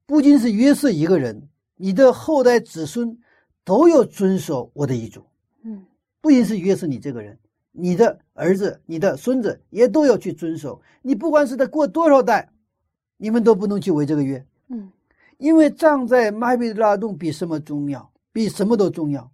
[0.10, 3.16] 不仅是约瑟一个人，你的后代子孙
[3.64, 5.24] 都要遵守我的遗嘱。
[5.62, 5.86] 嗯
[6.20, 7.38] 不仅是约瑟你这个人，
[7.72, 10.82] 你的儿子、你的孙子也都要去遵守。
[11.04, 12.50] 你不管是他过多少代，
[13.18, 14.92] 你们都不能去违这个约，嗯
[15.38, 19.32] 因为葬在麦比拉洞比什么重要，比什么都重要。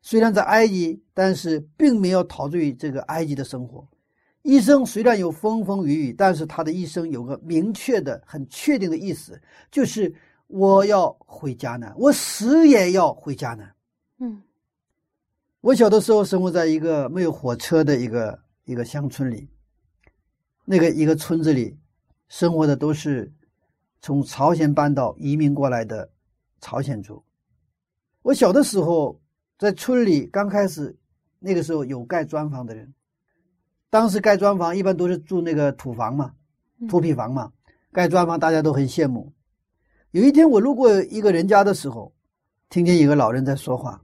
[0.00, 3.86] 虽然在埃及，但是并没有陶醉于这个埃及的生活。
[4.46, 10.14] 一生虽然有风风雨雨，但是他的一生有个明确的、很确定的意思，就是
[10.46, 13.74] 我要回迦南，我死也要回迦南。
[14.20, 14.40] 嗯
[15.62, 19.48] 我小的时候生活在一个没有火车的一个一个乡村里，
[20.64, 21.76] 那个一个村子里，
[22.28, 23.32] 生活的都是
[24.00, 26.08] 从朝鲜半岛移民过来的
[26.60, 27.20] 朝鲜族。
[28.22, 29.20] 我小的时候
[29.58, 30.96] 在村里刚开始，
[31.40, 32.94] 那个时候有盖砖房的人，
[33.90, 36.32] 当时盖砖房一般都是住那个土房嘛，
[36.88, 37.52] 土坯房嘛，
[37.92, 39.32] 盖砖房大家都很羡慕。
[40.10, 42.12] 有一天我路过一个人家的时候，
[42.68, 44.02] 听见有个老人在说话。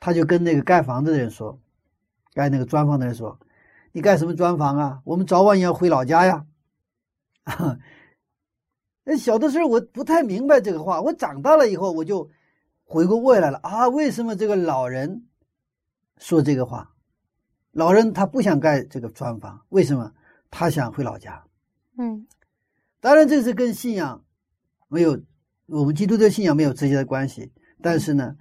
[0.00, 1.58] 他就跟那个盖房子的人说，
[2.34, 3.38] 盖那个砖房的人说
[3.92, 5.00] ：“你盖什么砖房啊？
[5.04, 6.44] 我们早晚也要回老家呀。
[9.02, 12.30] ”那小的时候我不太明白这个话，我长大了以后我就
[12.84, 13.88] 回过味来了啊！
[13.88, 15.26] 为什么这个老人
[16.18, 16.93] 说这个话？
[17.74, 20.10] 老人他不想盖这个砖房，为什么？
[20.50, 21.44] 他想回老家。
[21.98, 22.26] 嗯
[23.00, 24.24] 当然，这是跟信仰
[24.88, 25.20] 没有
[25.66, 28.34] 我们基督教信仰没有直接的关系，但是呢，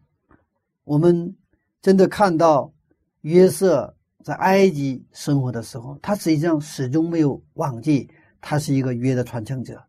[0.85, 1.35] 我们。
[1.83, 2.73] 真的看到
[3.23, 3.93] 约瑟
[4.23, 9.83] 在埃及生活的时候，他实际上始终没有忘记他是一个约的传承者，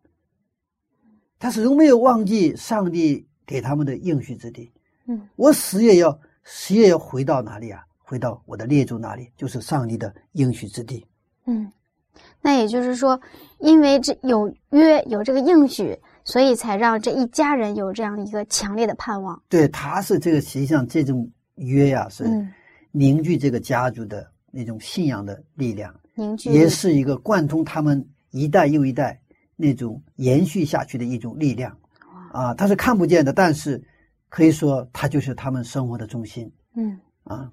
[1.39, 4.73] 他始终没有忘记上帝给他们的应许之地。
[5.07, 7.87] 嗯，我死也要死也要回到哪里啊？
[8.05, 11.05] 回到我的列祖那里，就是上帝的应许之地。
[11.47, 11.73] 嗯，
[12.41, 13.21] 那也就是说，
[13.59, 19.43] 因为这有约有这个应许，所以才让这一家人有这样一个强烈的盼望。
[19.49, 21.29] 对，他是这个实际上这种。
[21.59, 22.25] 约呀、啊，是
[22.91, 29.21] 凝聚这个家族的那种信仰的力量，凝聚也是一个贯通他们一代又一代
[29.55, 31.79] 那种延续下去的一种力量
[32.33, 32.53] 啊！
[32.55, 33.81] 他是看不见的，但是
[34.29, 36.53] 可以说他就是他们生活的中心。
[36.75, 37.53] 嗯啊，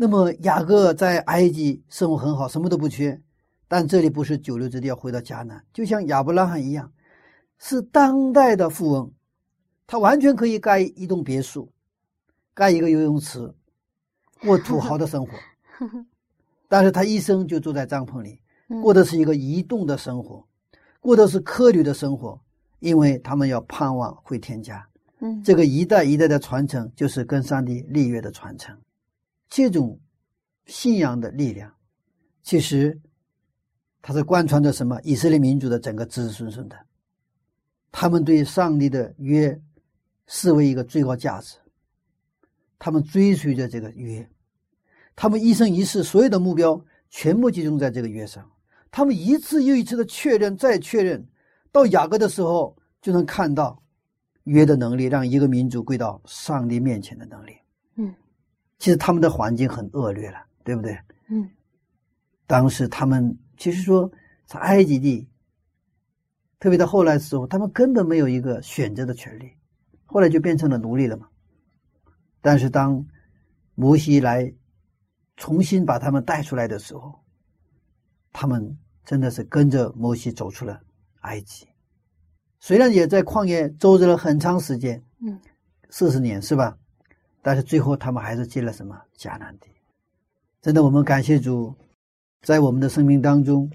[0.00, 3.20] 那么雅各在埃及生活很好，什么都不缺，
[3.66, 6.92] 但这里不是久留之地，要回到迦南，就像亚伯拉罕一样，
[7.58, 9.12] 是当代的富翁，
[9.88, 11.72] 他完全可以盖一栋别墅。
[12.54, 13.52] 盖一个游泳池，
[14.40, 15.32] 过土豪的生活，
[16.68, 18.40] 但是他一生就住在帐篷里，
[18.80, 20.46] 过的是一个移动的生活，
[21.00, 22.40] 过的是客旅的生活，
[22.78, 24.88] 因为他们要盼望回天家。
[25.18, 28.76] 嗯，这个一代一代的传承，就是跟上帝立约的传承。
[29.48, 29.98] 这种
[30.66, 31.74] 信仰的力量，
[32.42, 33.00] 其实
[34.02, 35.00] 它是贯穿着什么？
[35.02, 36.76] 以色列民族的整个子子孙孙的，
[37.90, 39.60] 他们对上帝的约
[40.26, 41.56] 视为一个最高价值。
[42.78, 44.24] 他们追随着这个约，
[45.16, 46.80] 他们一生一世所有的目标
[47.10, 48.48] 全部集中在这个约上。
[48.90, 51.26] 他们一次又一次的确认，再确认，
[51.72, 53.82] 到雅各的时候就能看到
[54.44, 57.56] 约的能力，让一个民族归到上帝面前的能力。
[57.96, 58.14] 嗯，
[58.78, 60.96] 其实他们的环境很恶劣了，对不对？
[61.28, 61.50] 嗯，
[62.46, 64.10] 当时他们其实说
[64.46, 65.28] 在埃及地，
[66.60, 69.52] 特别到后来的时候，他们根本没有一个选择的权利，
[70.06, 71.28] 后来就变成了奴隶了嘛。
[72.40, 73.04] 但是当
[73.74, 74.54] 摩西来
[75.36, 77.20] 重新把他们带出来的时候，
[78.32, 80.80] 他们真的是跟着摩西走出了
[81.22, 81.66] 埃及。
[82.60, 85.38] 虽然也在旷野周折了很长时间，嗯，
[85.90, 86.78] 四十年是吧？
[87.42, 89.68] 但是最后他们还是进了什么迦南地。
[90.60, 91.74] 真的，我们感谢主，
[92.42, 93.70] 在我们的生命当中，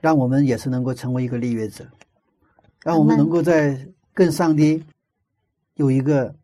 [0.00, 1.86] 让我们也是能够成为一个立约者，
[2.80, 4.84] 让我们能够在跟上帝
[5.74, 6.34] 有一个。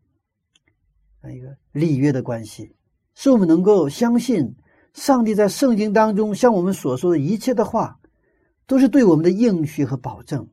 [1.29, 2.73] 一个立约的关系，
[3.13, 4.55] 使我们能够相信
[4.93, 7.99] 上帝在圣经当中向我们所说的一切的话，
[8.65, 10.47] 都是对我们的应许和保证。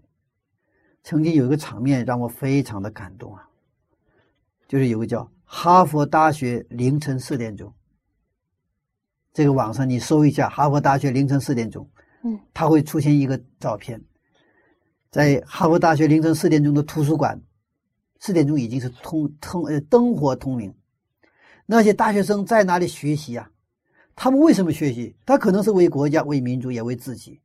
[1.05, 3.49] 曾经有一个场面让我非常的感动啊，
[4.67, 7.73] 就是有个叫哈佛大学凌晨四点钟，
[9.33, 11.89] 这个网上你搜一下哈佛大学凌晨四点钟，
[12.25, 14.03] 嗯，它会出现一个照片，
[15.11, 17.41] 在哈佛大学凌晨四点钟的图书馆，
[18.19, 20.75] 四点钟已经是通通呃灯火通明，
[21.65, 23.49] 那些大学生在哪里学习啊？
[24.17, 25.15] 他们为什么学习？
[25.25, 27.41] 他可能是为国家、为民族，也为自己。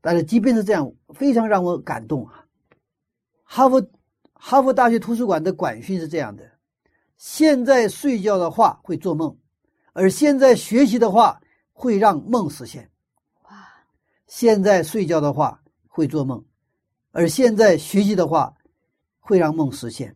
[0.00, 2.44] 但是即便是这样，非常让我感动啊！
[3.44, 3.86] 哈佛
[4.32, 6.50] 哈佛大学图书馆的管训是这样的：
[7.16, 9.36] 现在睡觉的话会做梦，
[9.92, 11.40] 而现在学习的话
[11.72, 12.90] 会让梦实现。
[13.44, 13.50] 哇！
[14.26, 16.44] 现在睡觉的话会做梦，
[17.12, 18.52] 而现在学习的话
[19.20, 20.14] 会让梦实现。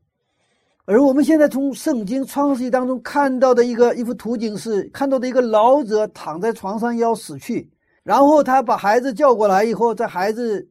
[0.84, 7.70] 而我们现在从圣经创世纪当中看到的一个一幅图景是，看到的一个老者躺在床上要死去，
[8.02, 10.66] 然后他把孩子叫过来以后，在孩子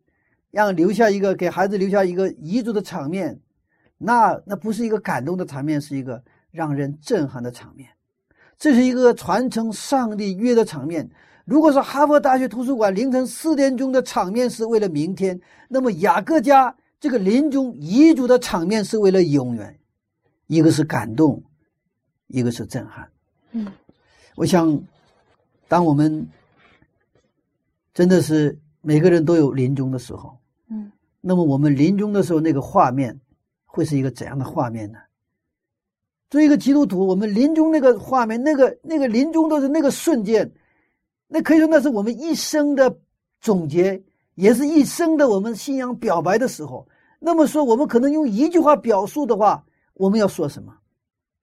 [0.50, 3.40] 让留下一个给孩子留下一个遗嘱的场面，
[3.98, 7.90] 那那不是一个感动的场面，是一个让人震撼的场面。
[8.58, 11.10] 这是一个传承上帝约的场面。
[11.46, 15.40] 如果说哈佛大学图书馆凌晨四点钟的场面是为了明天，
[15.70, 19.80] 那么雅各家这个临终遗嘱的场面是为了永远。
[20.48, 21.44] 一个是感动，
[22.28, 23.10] 一个是震撼。
[23.52, 23.68] 嗯，
[24.36, 24.82] 我想，
[25.68, 26.28] 当我们
[27.94, 30.38] 真的是每个人都有临终的时候，
[30.70, 30.92] 嗯，
[31.22, 33.20] 那么我们临终的时候那个画面
[33.68, 34.98] 会是一个怎样的画面呢？
[36.32, 40.52] 作为一个基督徒，我们临终那个画面，那个那个临终的那个瞬间，
[41.28, 43.00] 那可以说那是我们一生的
[43.40, 44.04] 总结，
[44.34, 46.88] 也是一生的我们信仰表白的时候。
[47.20, 49.64] 那么说，我们可能用一句话表述的话。
[50.00, 50.72] 我们要说什么？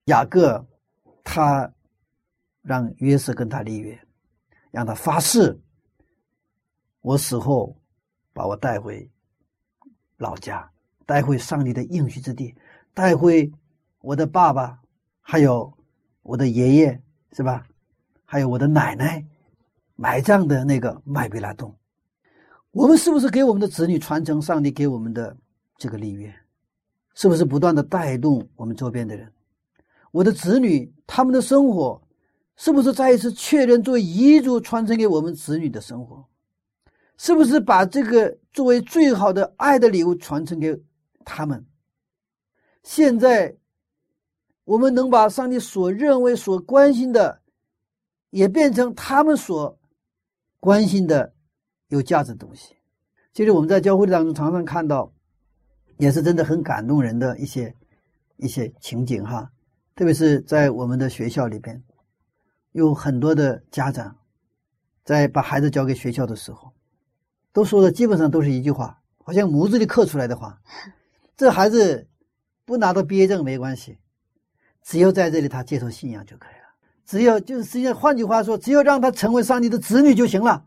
[0.05, 0.65] 雅各
[1.25, 1.69] 他
[2.61, 3.99] 让约瑟跟他立约，
[4.71, 5.59] 让他发誓：
[7.01, 7.75] 我死后
[8.31, 9.11] 把我带回
[10.15, 10.71] 老家，
[11.05, 12.55] 带回上帝的应许之地，
[12.93, 13.51] 带回
[14.01, 14.79] 我的爸爸，
[15.21, 15.71] 还有
[16.23, 17.01] 我的爷爷，
[17.31, 17.65] 是吧？
[18.25, 19.23] 还有我的奶奶
[19.95, 21.73] 埋葬的那个麦比拉洞。
[22.71, 25.37] 我们是不是给我们的子女传承上帝给我们的
[25.77, 26.33] 这个立约？
[27.13, 29.31] 是不是不断的带动我们周边的人？
[30.11, 32.01] 我的子女他们的生活，
[32.57, 36.25] 是不是再一次确认作为遗嘱传承给我们子女的生活？
[37.17, 40.77] 是不是把这个作为最好的爱的礼物传承给
[41.25, 41.65] 他们？
[42.83, 43.57] 现在，
[44.63, 47.41] 我们能把上帝所认为所关心的，
[48.29, 49.77] 也变成他们所
[50.59, 51.33] 关心的
[51.87, 52.75] 有价值的东西。
[53.33, 55.11] 其实我们在教会当中常常看到。
[55.97, 57.73] 也是真的很感动人的一些
[58.35, 59.49] 一些情景哈，
[59.95, 61.81] 特别是在我们的学校里边，
[62.73, 64.13] 有很多的家长
[65.05, 66.73] 在把孩子交给学校的时候，
[67.53, 70.61] 都说的基本上都是一句话，好像模子里刻出来的话：
[71.37, 72.07] 这孩子
[72.65, 73.97] 不拿到毕业证没关系，
[74.83, 76.67] 只要在这里他接受信仰就可以了，
[77.05, 80.65] 只要就是实际上换句话说，只要让他成为上帝的子女就行了。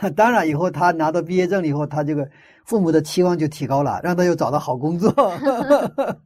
[0.14, 2.30] 当然，以后他拿到毕业证以后，他这个
[2.64, 5.10] 父母的期望就提高了，让他又找到好工作。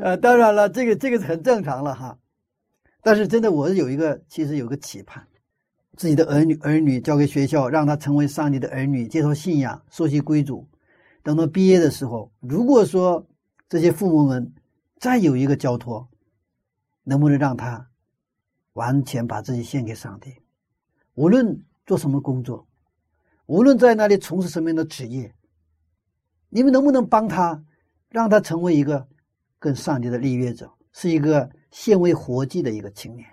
[0.00, 2.16] 呃，当然了，这个这个是很正常了哈。
[3.02, 5.22] 但是真的，我有一个其实有个期盼，
[5.94, 10.66] 自己的儿女儿女交给学校，让他成为上帝的儿女，接受信仰，受其归主。
[11.22, 13.26] 等到毕业的时候，如果说
[13.68, 14.54] 这些父母们
[14.98, 16.08] 再有一个交托，
[17.04, 17.88] 能不能让他
[18.72, 20.36] 完全把自己献给上帝？
[21.14, 22.66] 无论做什么工作。
[23.46, 25.34] 无论在那里从事什么样的职业，
[26.48, 27.64] 你们能不能帮他，
[28.08, 29.08] 让他成为一个
[29.58, 33.28] 跟上帝的立约者，是一个献为活祭的一个青年？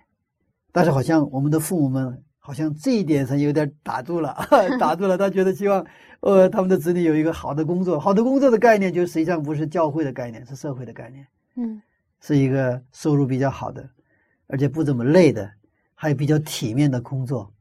[0.72, 4.34] 但是好像我们的父母们好像这一点上有点打住了，
[4.80, 5.18] 打住了。
[5.18, 5.86] 他觉得希望，
[6.22, 11.28] 呃，他们的子女有一个好的工作，好的工作的概念就实际上不是教会的概念，是社会的概念。
[11.56, 11.82] 嗯，
[12.22, 13.86] 是一个收入比较好的，
[14.48, 15.52] 而且不怎么累的，
[15.94, 17.52] 还有比较体面的工作。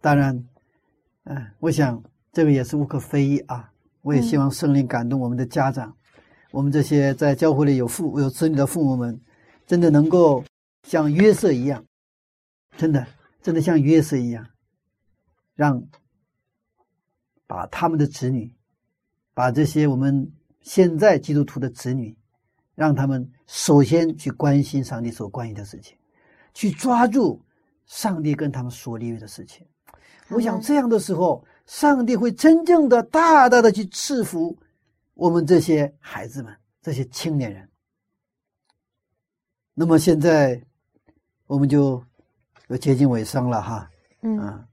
[0.00, 0.44] 当然。
[1.24, 2.02] 嗯，我想
[2.32, 3.70] 这个也是无可非议啊。
[4.00, 5.96] 我也希望圣灵感动我们的家长，
[6.50, 9.20] 我们这些在教会里有父有子女的父母们，
[9.64, 10.42] 真的能够
[10.82, 11.84] 像约瑟一样，
[12.76, 13.06] 真的
[13.42, 14.46] 真的像约瑟一样，
[15.54, 15.82] 让
[17.46, 18.54] 把他们的子女，
[19.34, 22.16] 把这些我们现在基督徒的子女，
[22.74, 25.98] 让他们首先去关心上帝所关心的事情，
[26.54, 27.44] 去抓住
[27.84, 29.66] 上帝跟他们所立约的事情。
[30.28, 34.56] 我想这样的时候，上帝会真正的大大的去赐福
[35.14, 37.68] 我们这些孩子们、这些青年人。
[39.74, 40.62] 那么现在
[41.46, 42.02] 我们就
[42.68, 43.90] 要接近尾声了哈，
[44.22, 44.64] 嗯，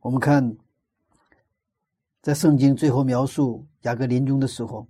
[0.00, 0.56] 我们看
[2.22, 4.86] 在圣经最后描述雅各临终的时候，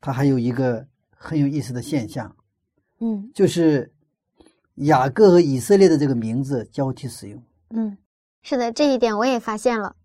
[0.00, 2.34] 他还有一个很有意思的现象，
[3.00, 3.92] 嗯就是
[4.76, 7.42] 雅各和以色列的这个名字交替使用。
[7.70, 7.96] 嗯，
[8.42, 9.96] 是的，这一点我也发现了。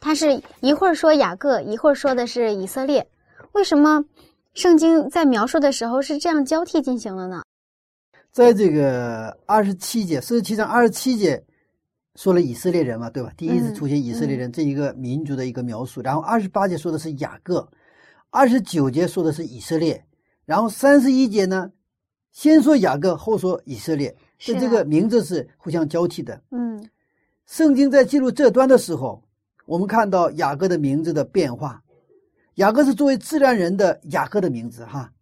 [0.00, 3.08] 他是一会儿说雅各，一会儿说的是以色列，
[3.52, 4.04] 为什么
[4.52, 7.42] 圣经在描述的时候是这样交替进行的呢？
[8.34, 11.40] 在这个二十七节，四十七章二十七节
[12.16, 13.32] 说了以色列人嘛，对吧？
[13.36, 16.02] 第一次出现以色列人这一个民族的一个描述。
[16.02, 17.68] 然后二十八节说的是雅各，
[18.30, 20.04] 二十九节说的是以色列，
[20.44, 21.70] 然后三十一节呢，
[22.32, 26.42] 先说雅各，后说以色列，是这个名字是互相交替的。
[26.50, 26.84] 嗯
[27.46, 29.22] 圣经在记录这端的时候，
[29.64, 31.80] 我们看到雅各的名字的变化。
[32.56, 35.12] 雅各是作为自然人的雅各的名字哈，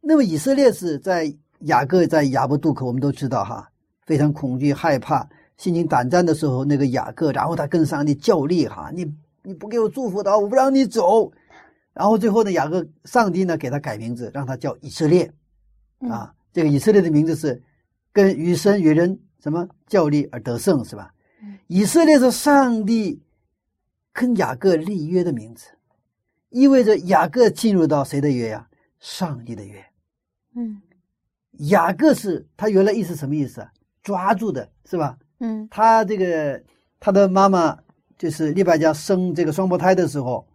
[0.00, 3.70] 那么以色列是在雅各在雅布渡口，我们都知道哈，
[4.06, 9.06] 非常恐惧害怕、心惊胆战的时候，那个雅各，然后他跟上帝较力哈，你
[9.42, 11.30] 你不给我祝福的话，我不让你走。
[11.92, 15.32] 然后最后呢，雅各上帝呢给他改名字，让他叫以色列
[16.00, 16.34] 嗯啊。
[16.52, 17.60] 这个以色列的名字是
[18.12, 21.12] 跟与神与人什么较力而得胜是吧？
[21.42, 23.20] 嗯以色列是上帝
[24.12, 25.66] 跟雅各立约的名字，
[26.50, 28.68] 意味着雅各进入到谁的约呀？
[29.00, 29.84] 上帝的约。
[30.56, 30.80] 嗯
[31.58, 33.70] 雅各是他原来意思什么意思啊？
[34.02, 35.16] 抓住的是吧？
[35.40, 36.62] 嗯他这个
[37.00, 37.76] 他的妈妈
[38.16, 40.46] 就是利百加生这个双胞胎的时候，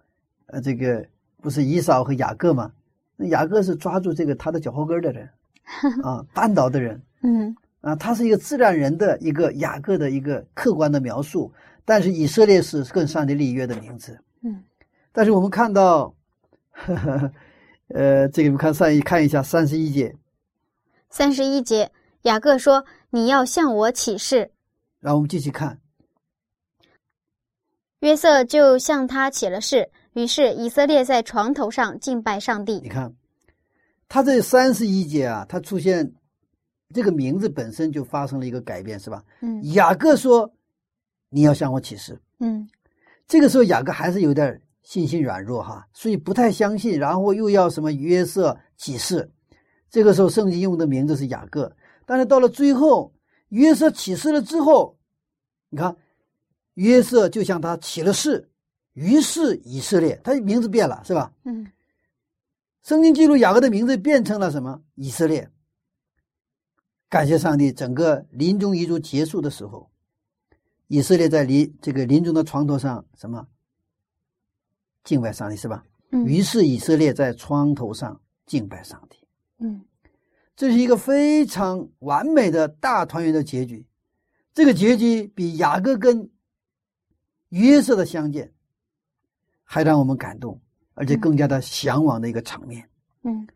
[0.47, 1.05] 呃，这个
[1.41, 2.71] 不是以扫和雅各吗？
[3.15, 5.29] 那雅各是抓住这个他的脚后跟的人
[6.03, 11.51] 啊，绊倒的人嗯啊，他是一个自然人的一个雅各的一个客观的描述，
[11.85, 14.19] 但是以色列是更上帝立约的名字。
[14.41, 14.63] 嗯
[15.11, 16.13] 但是我们看到，
[16.71, 17.31] 呵 呵
[17.89, 20.15] 呃，这个我们看上一看一下三十一节，
[21.09, 21.91] 三十一节，
[22.23, 24.51] 雅各说：“你要向我起誓。
[24.99, 25.79] 然后我们继续看，”
[28.01, 29.89] 约瑟就向他起了誓。
[30.13, 32.89] 于是以色列在床头上敬拜上帝你。
[32.89, 33.13] 看，
[34.07, 36.13] 他这三十一节啊，他出现
[36.93, 39.23] 这个名字本身就发生了一个改变，是吧？
[39.41, 40.51] 嗯雅各说
[41.29, 42.19] ：“你要向我起誓。
[42.39, 42.67] 嗯”
[43.27, 49.29] 这个时候雅各还是有点信心软弱哈，所以不太相信，然后又要什么约瑟起誓。
[49.89, 51.75] 这个时候圣经用的名字是雅各，
[52.05, 53.13] 但是到了最后，
[53.49, 54.97] 约瑟起誓了之后，
[55.69, 55.95] 你看，
[56.75, 58.49] 约瑟就向他起了誓，
[58.93, 61.33] 于是以色列，他名字变了，是吧？
[61.43, 61.71] 嗯
[62.81, 64.81] 圣经记录雅各的名字变成了什么？
[64.95, 65.49] 以色列。
[67.09, 69.89] 感谢上帝，整个临终遗嘱结束的时候，
[70.87, 73.47] 以色列在临这个临终的床头上什么
[75.03, 75.83] 敬拜上帝是吧？
[76.11, 79.18] 嗯于是以色列在床头上敬拜上帝，
[79.59, 79.81] 嗯
[80.55, 83.85] 这是一个非常完美的大团圆的结局。
[84.53, 86.29] 这个结局比雅各跟
[87.49, 88.51] 约瑟的相见
[89.63, 90.59] 还让我们感动，
[90.95, 92.89] 而且更加的向往的一个场面。
[93.23, 93.47] 嗯，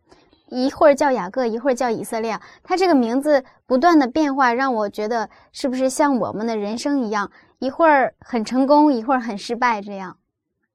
[0.48, 10.16] 一会儿叫雅各，一会儿叫以色列，他这个名字不断的变化，让我觉得是不是像我们的人生一样，一会儿很成功，一会儿很失败，这样。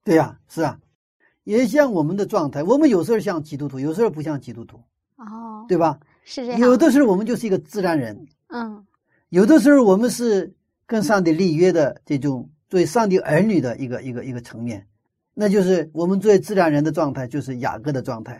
[0.04, 0.78] 对呀、是啊，
[1.42, 4.80] 也像我们的状态，我们有时候像基督徒，有时候不像基督徒，
[5.20, 5.98] 哦，对吧？
[6.24, 6.60] 是这样。
[6.60, 8.84] 有的时候我们就是一个自然人，嗯
[9.28, 10.52] 有的时候我们是
[10.86, 14.86] 跟上帝立约的这种作为上帝儿女的一个一个一个层面，
[15.34, 18.34] 那就是我们作为自然人的状态，就是雅各的状态；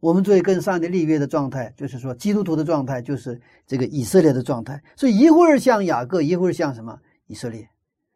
[0.00, 4.82] 我们作为跟上帝立约的状态，就是说基督徒的状态，就是这个以色列的状态。
[4.96, 7.68] 所以一会儿像雅各，一会儿像什么以色列。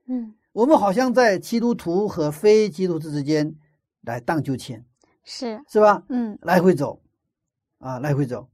[0.07, 3.55] 嗯，我们好像在基督徒和非基督徒之间
[4.03, 4.83] 来荡秋千，
[5.25, 6.03] 是，是吧？
[6.09, 6.99] 嗯来回走，
[7.85, 8.49] 啊，来回走。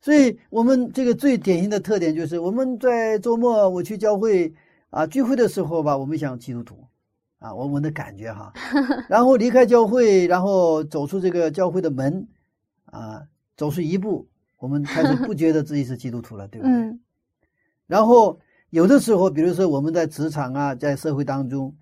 [0.00, 4.52] 所以我们这个最典型的特点就是，我们在周末我去教会
[4.90, 6.84] 啊聚会的时候吧，我们想基督徒，
[7.38, 8.52] 啊，我们的感觉哈，
[9.08, 12.26] 然后离开教会，然后走出这个教会的门，
[12.86, 13.22] 啊，
[13.56, 14.26] 走出一步，
[14.58, 16.74] 我们开始不觉得自己是基督徒了，对不对？
[16.74, 17.00] 嗯
[17.86, 21.72] 然后有的时候，比如说我们在职场啊，在社会当中，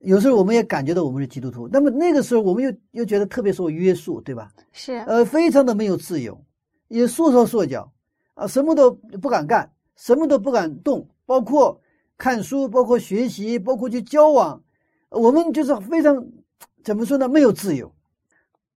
[0.00, 4.50] 有时候我们也感觉到我们是基督徒，那么那个时候我们又又觉得特别受约束，对吧？
[4.72, 6.42] 是，呃，非常的没有自由，
[6.88, 7.92] 也束手束脚
[8.34, 11.80] 啊，什么都不敢干，什么都不敢动，包括
[12.16, 14.62] 看书，包括学习，包括去交往，
[15.10, 16.26] 我们就是非常
[16.82, 17.28] 怎么说呢？
[17.28, 17.92] 没有自由。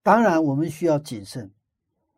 [0.03, 1.51] 当然，我们需要谨慎，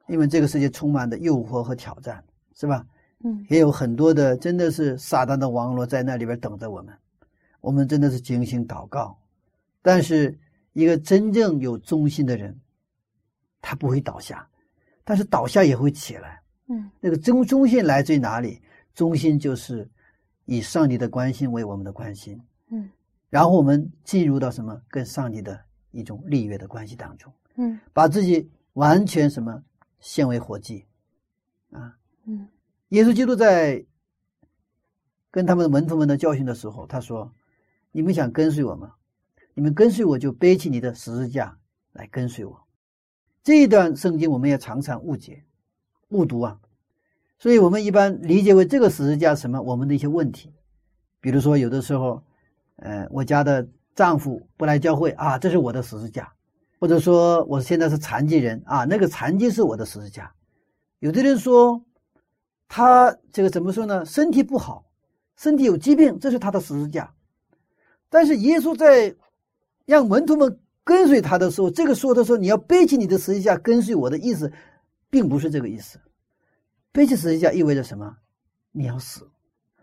[0.08, 2.22] 因为这个世界充满的诱惑和挑战，
[2.54, 2.84] 是吧？
[3.24, 6.92] 嗯也有很多的真的是撒旦的网络在那里边等着我们，
[7.66, 9.18] 我们真的是警醒祷告。
[9.82, 10.38] 但是
[10.72, 12.56] 一个真正有忠心的人，
[13.60, 14.48] 他不会倒下，
[15.02, 16.40] 但是倒下也会起来。
[16.68, 16.88] 嗯。
[17.00, 18.62] 那个忠忠心来自于哪里？
[18.94, 19.88] 忠心就是
[20.44, 22.88] 以上帝的关心为我们的关心，嗯。
[23.30, 24.80] 然后我们进入到什么？
[24.86, 25.60] 跟上帝的
[25.90, 27.80] 一种立约的关系当中，嗯。
[27.92, 29.60] 把自己完全什么？
[29.98, 30.86] 献为活祭。
[31.72, 31.98] 啊。
[32.26, 32.46] 嗯。
[32.90, 33.84] 耶稣基督在
[35.32, 37.30] 跟他们的门徒们的教训的时候，他说
[37.96, 38.92] ：“你们想跟随我吗？
[39.54, 41.56] 你们跟随我就背起你的十字架
[41.94, 42.54] 来跟随我。”
[43.42, 45.42] 这一段圣经我们也常常误解、
[46.08, 46.60] 误读啊，
[47.38, 50.52] 所以我们一般理解为这个十字架什么我们的一些问题，
[51.22, 52.22] 比如说有的时候，
[52.76, 56.30] 呃，我家的丈夫不来教会啊，这是我的十字架，
[56.78, 60.30] 或者说我现在是残疾人啊，那个残疾是我的十字架。
[60.98, 61.82] 有的人说。
[62.68, 64.04] 他这个怎么说呢？
[64.04, 64.84] 身体不好，
[65.36, 67.14] 身体有疾病，这是他的十字架。
[68.08, 69.14] 但是耶稣在
[69.84, 74.52] 让门徒们跟随他的时候，这个说的时候，你要背起你的十字架跟随我的意思，
[75.10, 75.98] 并不是这个意思。
[76.92, 78.16] 背起十字架意味着什么？
[78.72, 79.28] 你要死，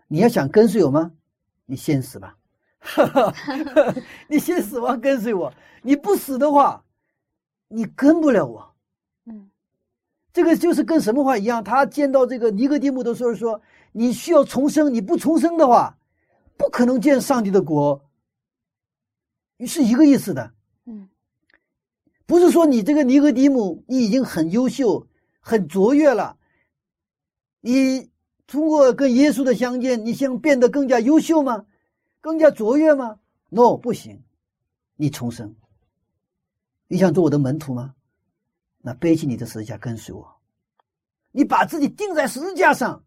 [0.08, 1.12] 你要想跟随我吗？
[1.66, 2.36] 你先死吧，
[4.28, 5.52] 你先死亡跟随我。
[5.82, 6.84] 你不死的话，
[7.68, 8.74] 你跟不了我。
[9.26, 9.50] 嗯。
[10.32, 11.62] 这个就是跟什么话一样？
[11.62, 13.60] 他见到这个尼哥底母的时候说
[13.92, 15.96] ：“你需要重生，你不重生的话，
[16.56, 18.00] 不可能见上帝的国。”
[19.60, 20.52] 是一个意思的。
[20.84, 21.08] 嗯，
[22.26, 25.06] 不是说你这个尼哥底母你已经很优秀、
[25.40, 26.36] 很卓越了，
[27.60, 28.10] 你
[28.46, 31.64] 通过跟耶稣的相见，你想变得更加优秀吗？
[32.20, 34.22] 更加卓越吗？No，不行，
[34.96, 35.54] 你重生。
[36.86, 37.94] 你想做我的门徒吗？
[38.78, 40.36] 那背起你的十字架跟随我，
[41.32, 43.02] 你把自己钉在十字架上，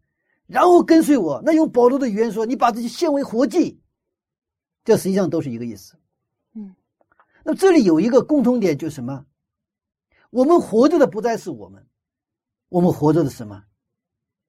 [0.46, 1.40] 然后跟随我。
[1.44, 3.80] 那用保罗的语言说，你把自己献为活祭，
[4.84, 5.94] 这实际上都是一个意思。
[7.48, 9.24] 那这里有一个共同点，就是什么？
[10.28, 11.82] 我们活着的不再是我们，
[12.68, 13.64] 我们活着的什么？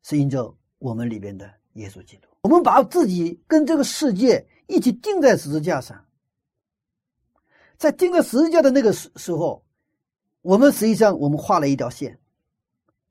[0.04, 2.28] 是因着我们里边的耶稣基督。
[2.42, 6.06] 我们把自己跟这个世界一起钉在十字架上，
[7.78, 9.64] 在钉在十字架的那个时时候。
[10.42, 12.20] 我们实际上，我们画了一条线，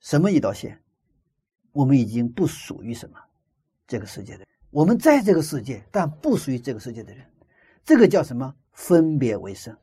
[0.01, 0.83] 什么一条线？
[1.73, 3.19] 我们已经不属于什么
[3.87, 7.25] 这个世界的，我们在这个世界，但不属于这个世界的人，
[7.87, 8.55] 这个叫什么？
[8.79, 9.77] 分别为圣。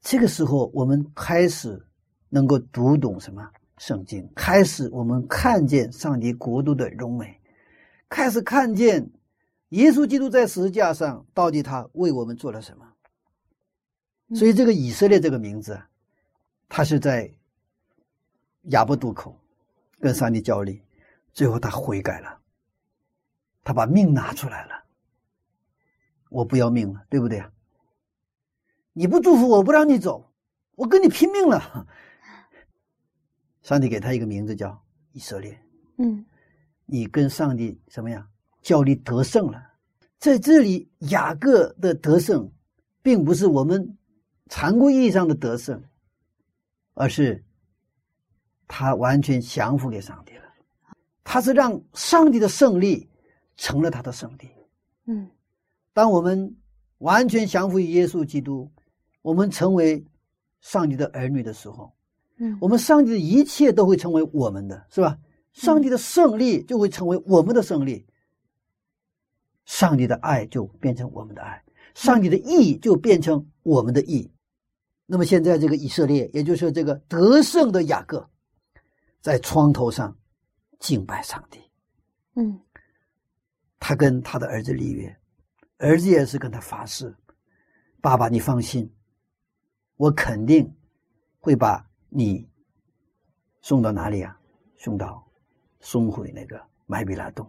[0.00, 1.86] 这个时候，我们开始
[2.28, 3.48] 能够读懂什么
[3.78, 7.40] 圣经，开始我们看见上帝国度的荣美，
[8.08, 9.08] 开始看见
[9.68, 12.92] 耶稣基督在十字架上到底他为我们做了什么。
[14.34, 15.80] 所以，这个以色列这个名字。
[16.68, 17.30] 他是在
[18.70, 19.38] 亚伯渡口
[20.00, 20.74] 跟上帝交流，
[21.32, 22.40] 最后他悔改了，
[23.62, 24.84] 他把命拿出来了。
[26.30, 27.52] 我不要命了，对不对啊？
[28.92, 30.32] 你不祝福我，不让你走，
[30.74, 31.86] 我跟你拼命了。
[33.62, 34.82] 上帝给他一个名字叫
[35.12, 35.58] 以色列。
[35.98, 36.24] 嗯，
[36.86, 38.26] 你跟上帝什么呀？
[38.60, 39.62] 叫你得胜了。
[40.18, 42.50] 在这里，雅各的得胜，
[43.02, 43.96] 并不是我们
[44.48, 45.82] 常规意义上的得胜。
[46.94, 47.42] 而是
[48.68, 50.44] 他完全降服给上帝了，
[51.24, 53.08] 他是让上帝的胜利
[53.56, 54.50] 成了他的胜利。
[55.06, 55.30] 嗯，
[55.94, 56.54] 当我们
[56.98, 58.70] 完全降服于耶稣基督，
[59.22, 60.04] 我们成为
[60.60, 61.92] 上帝的儿女的时候，
[62.36, 65.18] 嗯，我们上帝的一切都会成为我们的，是吧？
[65.52, 68.06] 上帝的胜利就会成为我们的胜利，
[69.64, 71.62] 上帝的爱就变成我们的爱，
[71.94, 74.30] 上帝的义就变成我们的义。
[75.04, 78.26] 那么现在，这个以色列，也就是这个得胜的雅各，
[79.20, 80.16] 在窗头上
[80.78, 81.60] 敬拜上帝。
[82.34, 82.58] 嗯，
[83.78, 85.14] 他跟他的儿子立约，
[85.76, 87.14] 儿子也是跟他发誓
[88.00, 88.90] ：“爸爸，你放心，
[89.96, 90.72] 我肯定
[91.40, 92.48] 会把你
[93.60, 94.38] 送到哪里啊？
[94.76, 95.24] 送到
[95.80, 97.48] 送回那个麦比拉洞。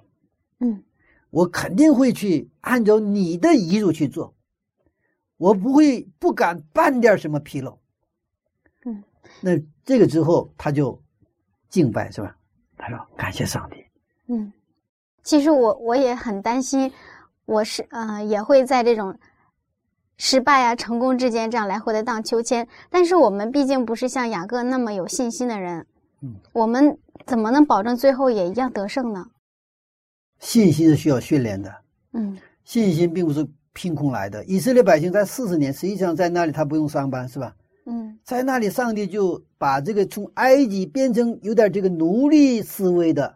[0.59, 0.83] 嗯，
[1.29, 4.33] 我肯定会去按照你的遗嘱去做。”
[5.37, 7.77] 我不会不敢半点什么纰漏，
[8.85, 9.03] 嗯，
[9.41, 9.51] 那
[9.83, 11.01] 这个之后他就
[11.67, 12.37] 敬拜是吧？
[12.77, 13.83] 他说感谢上帝。
[14.27, 14.53] 嗯，
[15.21, 16.89] 其实我我也很担心，
[17.43, 19.17] 我是呃也会在这种
[20.25, 22.65] 失败啊成功之间这样来回的荡秋千。
[22.89, 25.85] 但是我们毕竟不是像雅各那么有信心的人，
[26.21, 29.25] 嗯，我们怎么能保证最后也一样得胜呢？
[30.39, 31.75] 信心是需要训练的，
[32.13, 33.45] 嗯，信心并不是。
[33.75, 37.55] 凭空来的以色列百姓在四十年，实际上在那里他不用上班，是吧？
[37.87, 43.35] 嗯，在那里上帝就把这个从埃及变成有点这个奴隶思维的，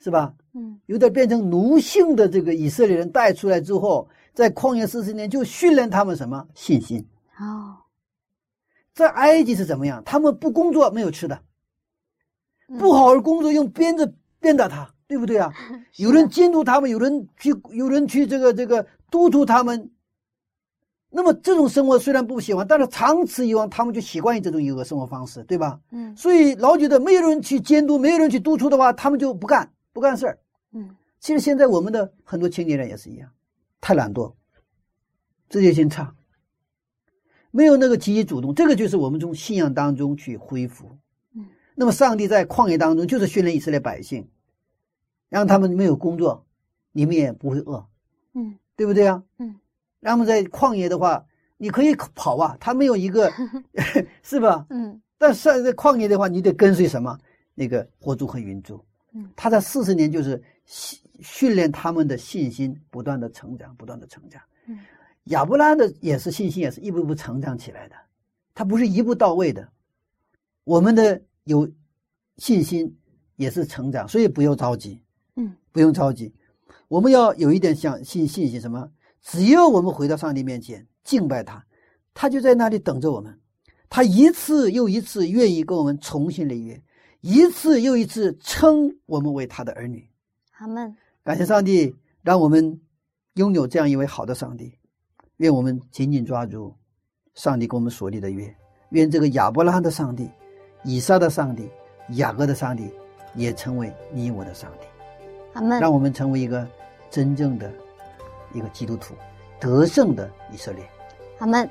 [0.00, 0.34] 是吧？
[0.52, 7.06] 嗯，有点变成奴性的这个以色列人带出来之后，在旷野四十年就训练他们什么信心？
[7.38, 7.76] 哦，
[8.94, 10.02] 在埃及是怎么样？
[10.04, 11.40] 他们不工作没有吃的，
[12.78, 15.52] 不好好工作用鞭子鞭打他，对不对啊？
[15.96, 18.86] 有人监督他们，有人去，有人去这个这个。
[19.10, 19.90] 督促他们
[21.08, 25.80] 那么这种生活虽然不喜欢，但是长此以往，他们就习惯于这种一个生活方式，对吧？
[25.92, 30.38] 嗯所以老觉得没有人去监督，没有人去督促的话，他们就不干不干事儿。
[30.72, 33.30] 嗯其实现在我们的很多青年人也是一样，
[33.80, 34.34] 太懒惰，
[35.48, 36.14] 自觉性差，
[37.50, 40.98] 没有那个积极主动，这个就是我们从信仰当中去恢复。
[41.34, 44.28] 嗯，那么上帝在旷野当中就是训练以色列百姓，
[45.28, 46.46] 让他们没有工作，
[46.92, 47.86] 你们也不会饿，
[48.34, 49.22] 嗯对不对啊？
[49.38, 49.58] 嗯，
[50.00, 51.26] 让他们在旷野的话，
[51.56, 53.32] 你可以跑啊，他没有一个，
[54.22, 54.66] 是吧？
[54.70, 57.18] 嗯但是在旷野的话，你得跟随什么？
[57.54, 58.80] 那个火柱和云柱。
[59.12, 60.40] 嗯，他在四十年就是
[61.20, 64.40] 训训练他们的信心，不断的成长，不断的成长。
[64.66, 64.78] 嗯，
[65.24, 67.96] 亚伯拉的也是信心，也是一步步成长起来的，
[68.54, 69.68] 他不是一步到位的。
[70.64, 71.70] 我们的有
[72.36, 72.98] 信心
[73.36, 75.02] 也是成长，所以不用着急，
[75.36, 76.34] 嗯，不用着急。
[76.88, 78.90] 我们要有一点相信信心，什么？
[79.22, 81.64] 只要我们回到上帝面前敬拜他，
[82.14, 83.38] 他就在那里等着我们。
[83.90, 86.82] 他一次又一次愿意跟我们重新立约，
[87.20, 90.08] 一次又一次称我们为他的儿女。
[90.58, 90.96] 阿门。
[91.28, 92.80] 感谢上帝，让我们
[93.34, 94.72] 拥有这样一位好的上帝。
[95.36, 96.74] 愿我们紧紧抓住
[97.34, 98.50] 上帝给我们所立的约。
[98.92, 100.30] 愿这个亚伯拉罕的上帝、
[100.84, 101.68] 以撒的上帝、
[102.12, 102.90] 雅各的上帝，
[103.34, 104.86] 也成为你我的上帝。
[105.52, 105.78] 阿门。
[105.78, 106.66] 让我们成为一个
[107.10, 107.70] 真正的
[108.54, 109.12] 一个基督徒，
[109.60, 110.82] 得胜的以色列。
[111.40, 111.68] 阿门。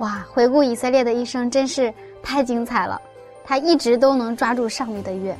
[0.00, 1.90] 哇，回顾以色列的一生真是
[2.22, 3.00] 太精彩了，
[3.42, 5.34] 他一直都能抓住上帝的约。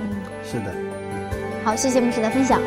[0.00, 0.08] 嗯，
[0.42, 0.99] 是的。
[1.62, 2.60] 好，谢谢牧师的分享。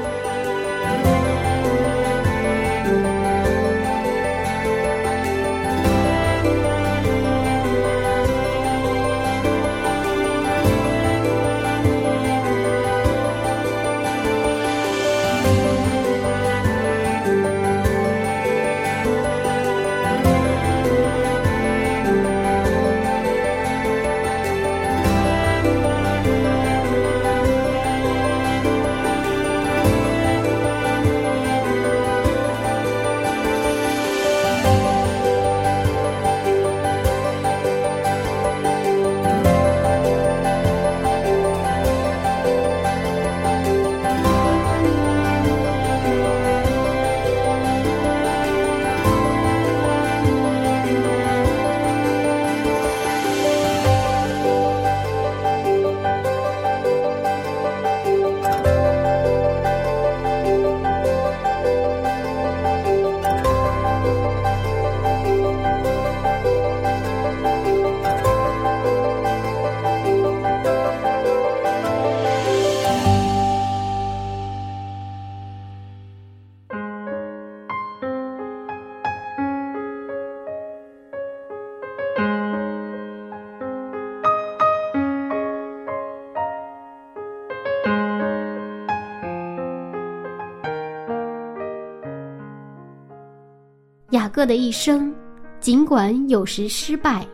[94.44, 95.16] 雅各的一生，
[95.62, 97.26] 尽管有时失败，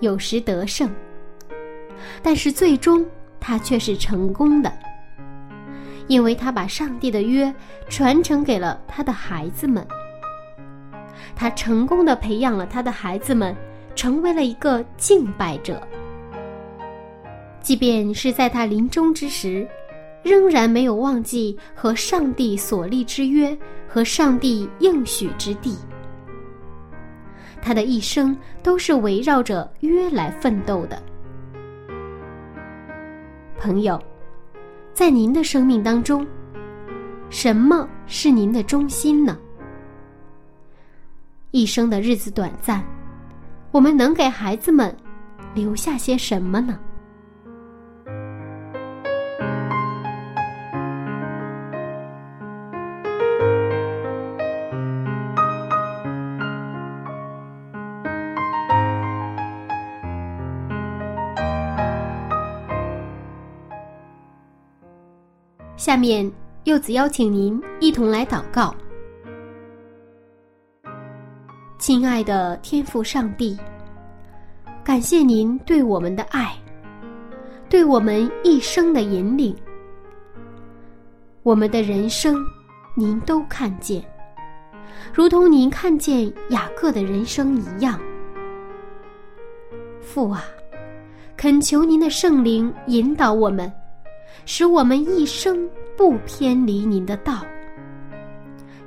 [0.00, 0.86] 有时得胜，
[2.22, 3.02] 但是最终
[3.40, 4.70] 他却是成功的，
[6.08, 7.50] 因为他把上帝的约
[7.88, 9.82] 传承给了他的孩子们。
[11.34, 13.56] 他成功的培养了他的孩子们，
[13.94, 15.80] 成为了一个敬拜者。
[17.62, 19.66] 即便是在他临终之时，
[20.22, 23.56] 仍然没有忘记和上帝所立之约
[23.88, 25.74] 和上帝应许之地。
[27.60, 31.02] 他的一生都是围绕着约来奋斗的。
[33.58, 34.00] 朋友，
[34.92, 36.26] 在您的生命当中，
[37.28, 39.36] 什么是您的中心呢？
[41.50, 42.84] 一生的日子短暂，
[43.70, 44.94] 我们能给孩子们
[45.54, 46.78] 留下些什么呢？
[65.88, 66.30] 下面，
[66.64, 68.74] 柚子邀请您一同来祷告。
[71.78, 73.56] 亲爱的天父上帝，
[74.84, 76.54] 感谢您对我们的爱，
[77.70, 79.56] 对我们一生的引领。
[81.42, 82.36] 我们的人生，
[82.94, 84.04] 您都看见，
[85.14, 87.98] 如同您看见雅各的人生一样。
[90.02, 90.44] 父啊，
[91.34, 93.72] 恳求您的圣灵引导我们。
[94.44, 97.44] 使我们一生不偏离您的道，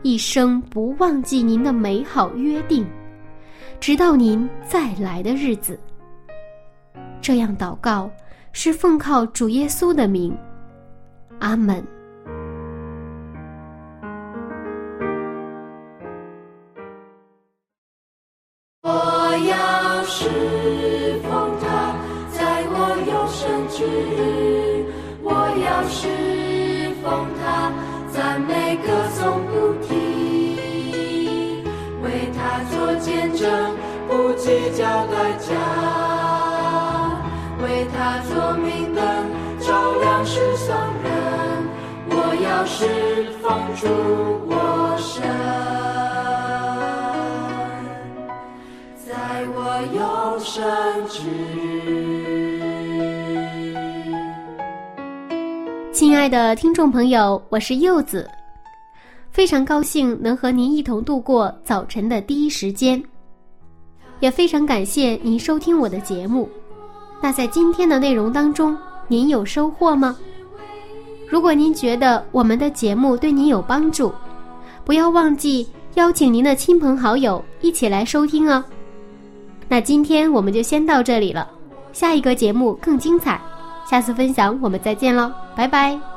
[0.02, 2.86] 一生不忘记您的美好约定，
[3.80, 5.80] 直到您再来的日子。
[7.22, 8.10] 这样祷告
[8.52, 10.36] 是奉靠主耶稣的名，
[11.40, 11.86] 阿门。
[34.82, 35.54] 要代价，
[37.62, 39.02] 为他做明灯，
[39.60, 41.12] 照亮世上人。
[42.10, 43.86] 我要侍奉主
[44.50, 45.22] 我神。
[49.06, 49.12] 在
[49.54, 49.58] 我
[49.94, 50.60] 有生
[51.08, 51.30] 之
[51.86, 51.92] 日。
[55.94, 58.28] 亲爱的听众朋友，我是柚子，
[59.30, 63.02] 非常高兴能和您一同度过早晨的第一时间，
[64.22, 66.50] 也非常感谢您收听我的节目。
[67.22, 68.78] 那在今天的内容当中，
[69.10, 70.16] 您有收获吗？
[71.30, 74.14] 如果您觉得我们的节目对您有帮助，
[74.86, 78.64] 不要忘记邀请您的亲朋好友一起来收听哦。
[79.68, 81.50] 那今天我们就先到这里了，
[81.94, 83.40] 下一个节目更精彩，
[83.90, 86.11] 下次分享我们再见喽，拜拜。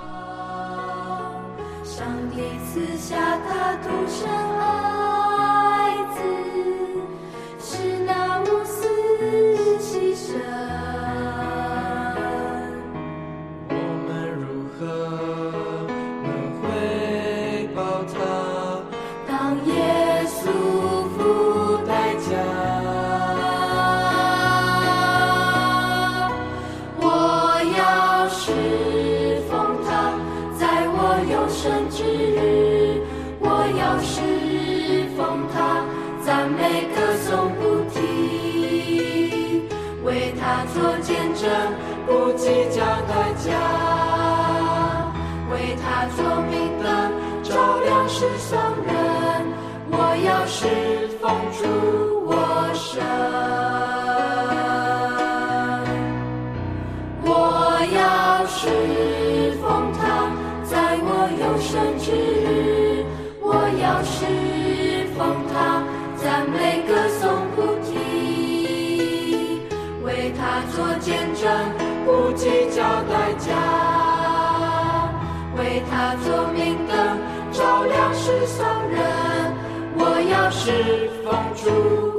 [80.64, 81.62] 我要侍奉主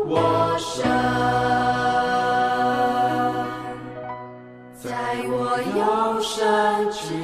[0.07, 0.13] 我
[0.59, 0.85] 神，
[4.75, 4.85] 在
[5.27, 5.33] 我
[5.75, 6.35] 有生
[6.91, 7.14] 之。